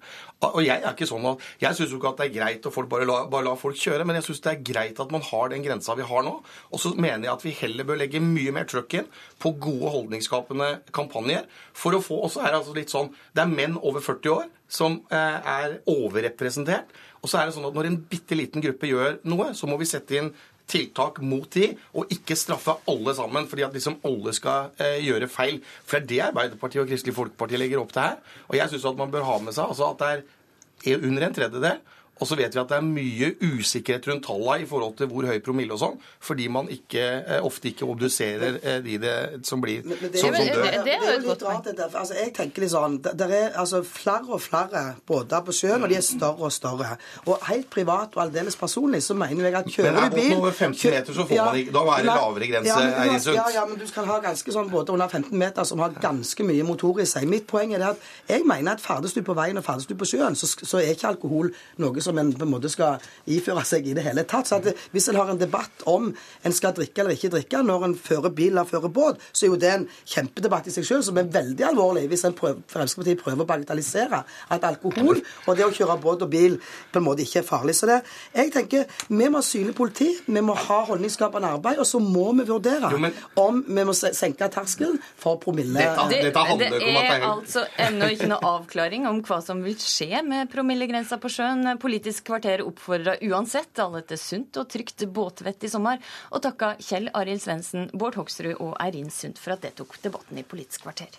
[0.51, 2.73] Og jeg er ikke sånn at, jeg syns jo ikke at det er greit å
[2.75, 5.23] folk bare la, bare la folk kjøre, men jeg syns det er greit at man
[5.25, 6.35] har den grensa vi har nå.
[6.69, 9.09] Og så mener jeg at vi heller bør legge mye mer trøkk inn
[9.41, 11.47] på gode holdningsskapende kampanjer.
[11.73, 14.33] For å få, Og så er det altså litt sånn Det er menn over 40
[14.33, 16.89] år som eh, er overrepresentert.
[17.21, 19.77] Og så er det sånn at når en bitte liten gruppe gjør noe, så må
[19.79, 20.33] vi sette inn
[20.69, 25.29] tiltak mot de, og ikke straffe alle sammen fordi at liksom alle skal eh, gjøre
[25.31, 25.59] feil.
[25.85, 28.21] For det er det Arbeiderpartiet og Kristelig Folkeparti legger opp til her.
[28.49, 31.35] Og jeg syns at man bør ha med seg altså at det er under en
[31.35, 31.83] tredjedel.
[32.21, 35.25] Og så vet vi at det er mye usikkerhet rundt tallene i forhold til hvor
[35.25, 39.15] høy promille og sånn, fordi man ikke, eh, ofte ikke obduserer eh, de det,
[39.47, 40.61] som blir Men det, som, dør.
[40.63, 41.87] det, det er jo litt rart, dette.
[41.99, 45.83] Altså, jeg tenker litt sånn, det, det er altså flere og flere båter på sjøen,
[45.83, 46.93] og de er større og større.
[47.25, 50.29] Og helt privat og aldeles personlig så mener jeg at kjører Men er du bil
[50.29, 52.93] Men over 15 meter, så får man ikke- da er det lavere grense, ja, men
[52.93, 53.35] du Eirin Sundt.
[53.41, 56.43] Ja, ja, men du skal ha ganske sånn båter under 15 meter som har ganske
[56.45, 57.27] mye motor i seg.
[57.27, 57.97] Mitt poeng er det at
[58.29, 60.93] jeg mener at ferdes du på veien og ferdes du på sjøen, så, så er
[60.93, 61.51] ikke alkohol
[61.81, 63.01] noe som en på en måte skal
[63.31, 64.49] iføre seg i det hele tatt.
[64.49, 67.63] Så at det, hvis en har en debatt om en skal drikke eller ikke drikke
[67.63, 70.87] når en fører bil eller fører båt, så er jo det en kjempedebatt i seg
[70.87, 74.21] selv som er veldig alvorlig hvis en prøver, Fremskrittspartiet prøver å bagatellisere
[74.53, 77.75] at alkohol og det å kjøre båt og bil på en måte ikke er farlig.
[77.77, 78.01] Så det,
[78.35, 82.29] jeg tenker vi må ha synlig politi, vi må ha holdningsskapende arbeid, og så må
[82.39, 82.91] vi vurdere
[83.39, 85.87] om vi må senke terskelen for promille.
[86.11, 91.19] Det, det er altså ennå ikke noe avklaring om hva som vil skje med promillegrensa
[91.21, 91.65] på sjøen.
[91.93, 95.99] Politisk kvarter oppfordra uansett alle til sunt og trygt båtvett i sommer,
[96.33, 100.39] og takka Kjell Arild Svendsen, Bård Hoksrud og Eirin Sundt for at det tok debatten
[100.41, 101.13] i Politisk kvarter.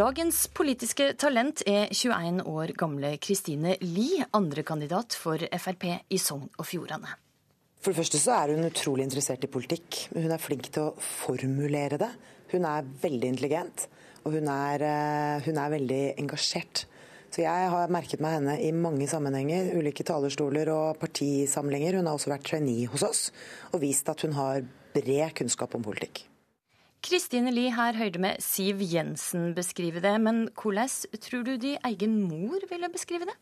[0.00, 6.64] Dagens politiske talent er 21 år gamle Kristine Lie, andrekandidat for Frp i Sogn og
[6.64, 7.12] Fjordane.
[7.84, 10.06] For det første så er hun utrolig interessert i politikk.
[10.16, 12.10] Hun er flink til å formulere det.
[12.54, 13.84] Hun er veldig intelligent,
[14.26, 16.84] og hun er, eh, hun er veldig engasjert.
[17.30, 21.98] Så jeg har merket meg henne i mange sammenhenger, ulike talerstoler og partisamlinger.
[21.98, 23.26] Hun har også vært trainee hos oss
[23.72, 24.64] og vist at hun har
[24.96, 26.24] bred kunnskap om politikk.
[27.06, 30.88] Kristine Lie, her hørte vi Siv Jensen beskrive det, men hvordan
[31.22, 33.36] tror du de egen mor ville beskrive det?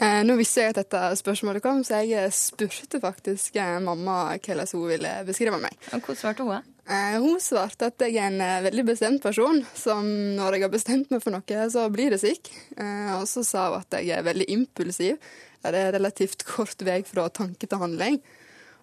[0.00, 4.70] Eh, nå visste jeg at dette spørsmålet kom, så jeg spurte faktisk eh, mamma hvordan
[4.72, 5.76] hun ville beskrive meg.
[5.92, 6.70] Og Hvordan svarte hun?
[6.90, 10.08] Eh, hun svarte at jeg er en eh, veldig bestemt person, som
[10.38, 12.48] når jeg har bestemt meg for noe, så blir det sikk.
[12.80, 15.20] Eh, og så sa hun at jeg er veldig impulsiv.
[15.60, 18.16] Det er relativt kort vei fra tanke til handling.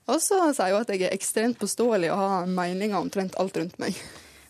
[0.07, 3.81] Og så sier hun at jeg er ekstremt påståelig og har meninger omtrent alt rundt
[3.81, 3.97] meg.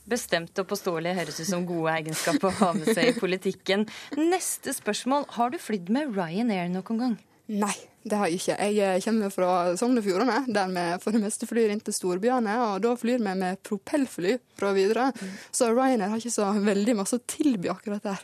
[0.08, 3.84] Bestemt og påståelig høres ut som gode egenskaper å ha med seg i politikken.
[4.16, 5.28] Neste spørsmål.
[5.36, 7.18] Har du flydd med Ryanair noen gang?
[7.48, 8.56] Nei, det har jeg ikke.
[8.60, 11.96] Jeg eh, kommer fra Sogn og Fjordane, der vi for det meste flyr inn til
[11.96, 12.56] storbyene.
[12.66, 15.30] Og da flyr vi med propellfly fra Widerøe.
[15.56, 18.24] Så Ryanair har ikke så veldig masse å tilby akkurat der.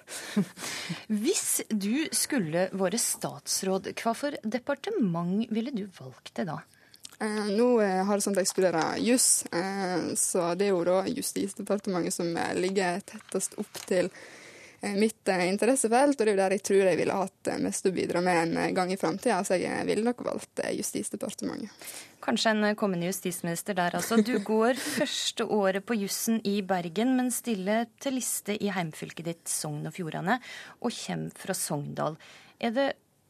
[1.24, 6.60] Hvis du skulle vært statsråd, hva for departement ville du valgt det da?
[7.24, 10.84] Eh, nå eh, har det sånn at jeg studerer juss, eh, så det er jo
[10.88, 14.12] da Justisdepartementet som ligger tettest opp til
[15.00, 18.20] mitt interessefelt, og det er jo der jeg tror jeg ville hatt mest å bidra
[18.20, 21.72] med en gang i framtida, så jeg ville nok valgt Justisdepartementet.
[22.24, 24.18] Kanskje en kommende justisminister der, altså.
[24.20, 29.46] Du går første året på jussen i Bergen, men stiller til liste i heimfylket ditt,
[29.48, 30.42] Sogn og Fjordane,
[30.84, 32.20] og kommer fra Sogndal.
[32.60, 32.90] Er det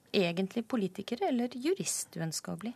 [0.10, 2.74] egentlig politiker eller jurist du ønsker å bli?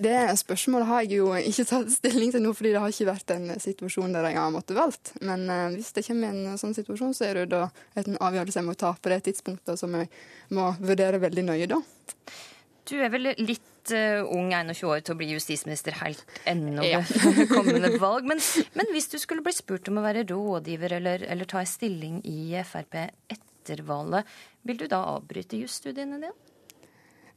[0.00, 3.34] Det spørsmålet har jeg jo ikke tatt stilling til nå, fordi det har ikke vært
[3.34, 5.12] en situasjon der jeg har måttet valgt.
[5.20, 7.66] Men eh, hvis det kommer en sånn situasjon, så er det da
[8.00, 10.08] en avgjørelse jeg må ta på det tidspunktet som jeg
[10.56, 11.82] må vurdere veldig nøye da.
[12.88, 16.84] Du er vel litt litt uh, ung, 21 år, til å bli justisminister helt ennå
[16.84, 17.02] ja.
[17.56, 18.24] kommende valg.
[18.26, 18.40] Men,
[18.74, 22.20] men, hvis du skulle bli spurt om å være rådgiver eller, eller ta en stilling
[22.24, 22.94] i Frp
[23.28, 24.26] etter valget,
[24.62, 26.32] vil du da avbryte jusstudiene dine?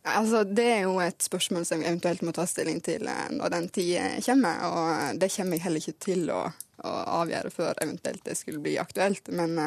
[0.06, 3.56] Altså, Det er jo et spørsmål som vi eventuelt må ta stilling til eh, når
[3.56, 4.66] den tid kommer.
[4.70, 6.42] Og det kommer jeg heller ikke til å,
[6.86, 9.32] å avgjøre før eventuelt det skulle bli aktuelt.
[9.34, 9.58] Men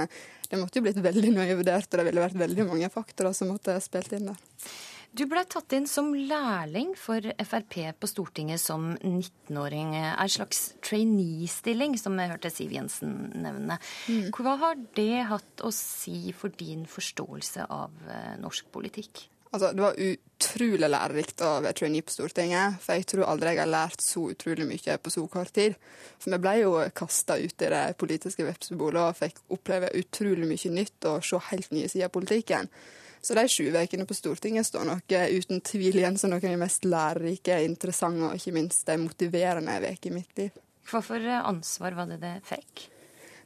[0.49, 3.51] det måtte jo blitt veldig nøye vurdert, og det ville vært veldig mange faktorer som
[3.53, 4.47] måtte spilt inn der.
[5.17, 9.95] Du ble tatt inn som lærling for Frp på Stortinget som 19-åring.
[9.97, 13.79] En slags trainee-stilling, som jeg hørte Siv Jensen nevne.
[14.07, 14.29] Mm.
[14.37, 19.25] Hva har det hatt å si for din forståelse av eh, norsk politikk?
[19.49, 23.63] Altså, det var utrolig lærerikt å være trainee på Stortinget, for jeg tror aldri jeg
[23.63, 25.79] har lært så utrolig mye på så kort tid.
[26.21, 30.75] For vi ble jo kasta ut i det politiske vepsebolet og fikk oppleve utrolig mye
[30.77, 32.69] nytt og se helt nye sider av politikken.
[33.25, 36.61] Så de sju ukene på Stortinget står nok uten tvil igjen som noen av de
[36.61, 40.63] mest lærerike, interessante og ikke minst motiverende ukene i mitt liv.
[40.89, 42.87] Hva for ansvar var det det fikk?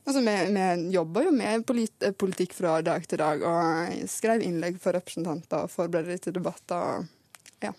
[0.02, 4.80] Altså, vi, vi jobber jo med polit politikk fra dag til dag, og skrev innlegg
[4.82, 7.06] for representanter og forberedte til debatter.
[7.62, 7.70] Ja.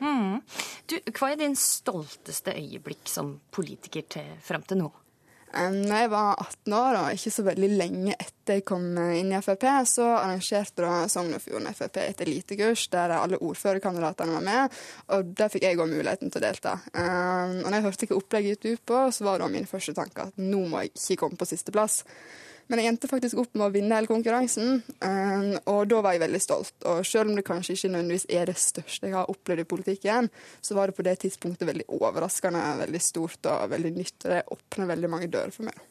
[0.00, 0.38] Mm.
[0.86, 4.92] Du, hva er din stolteste øyeblikk som politiker til fram til nå?
[5.50, 9.40] Når jeg var 18 år, og ikke så veldig lenge etter jeg kom inn i
[9.42, 14.78] Frp, så arrangerte da Sogn og Fjorden Frp et elitekurs der alle ordførerkandidatene var med.
[15.16, 16.76] Og der fikk jeg òg muligheten til å delta.
[16.94, 20.30] Og når jeg hørte hva opplegget gikk ut på, så var det min første tanke
[20.30, 22.04] at nå må jeg ikke komme på sisteplass.
[22.70, 26.22] Men jeg endte faktisk opp med å vinne hele konkurransen, um, og da var jeg
[26.22, 26.74] veldig stolt.
[26.86, 30.30] Og selv om det kanskje ikke nødvendigvis er det største jeg har opplevd i politikken,
[30.62, 34.18] så var det på det tidspunktet veldig overraskende, veldig stort og veldig nytt.
[34.22, 35.86] Og det åpner veldig mange dører for meg.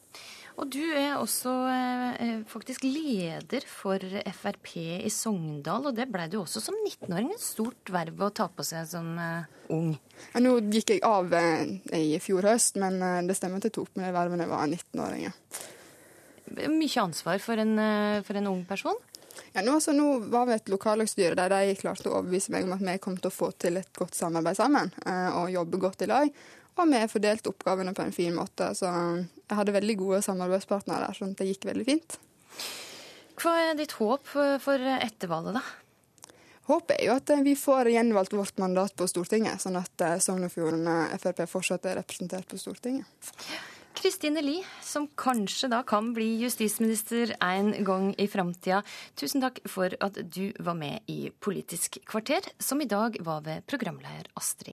[0.60, 4.02] Og du er også eh, faktisk leder for
[4.36, 7.30] Frp i Sogndal, og det ble du også som 19-åring.
[7.36, 9.92] Et stort verv å ta på seg som eh, ung.
[10.32, 13.76] Ja, nå gikk jeg av eh, i fjor høst, men eh, det stemmer at jeg
[13.78, 15.28] tok med det vervet da jeg var 19-åring.
[15.28, 15.76] Ja
[16.56, 18.96] mye ansvar for en, eh, for en ung person?
[19.52, 22.74] Ja, nå, altså, nå var vi et lokallagsstyre der de klarte å overbevise meg om
[22.76, 26.06] at vi kom til å få til et godt samarbeid sammen eh, og jobbe godt
[26.06, 26.32] i lag.
[26.78, 28.70] Og vi fordelte oppgavene på en fin måte.
[28.78, 32.16] Så jeg hadde veldig gode samarbeidspartnere der, sånn at det gikk veldig fint.
[33.40, 35.64] Hva er ditt håp for ettervalget, da?
[36.70, 40.46] Håpet er jo at vi får gjenvalgt vårt mandat på Stortinget, sånn at eh, Sogn
[40.46, 43.08] og Fjordane Frp fortsatt er representert på Stortinget.
[44.00, 48.78] Kristine Lie, som kanskje da kan bli justisminister en gang i framtida.
[49.12, 53.66] Tusen takk for at du var med i Politisk kvarter, som i dag var ved
[53.68, 54.68] programleder Astrid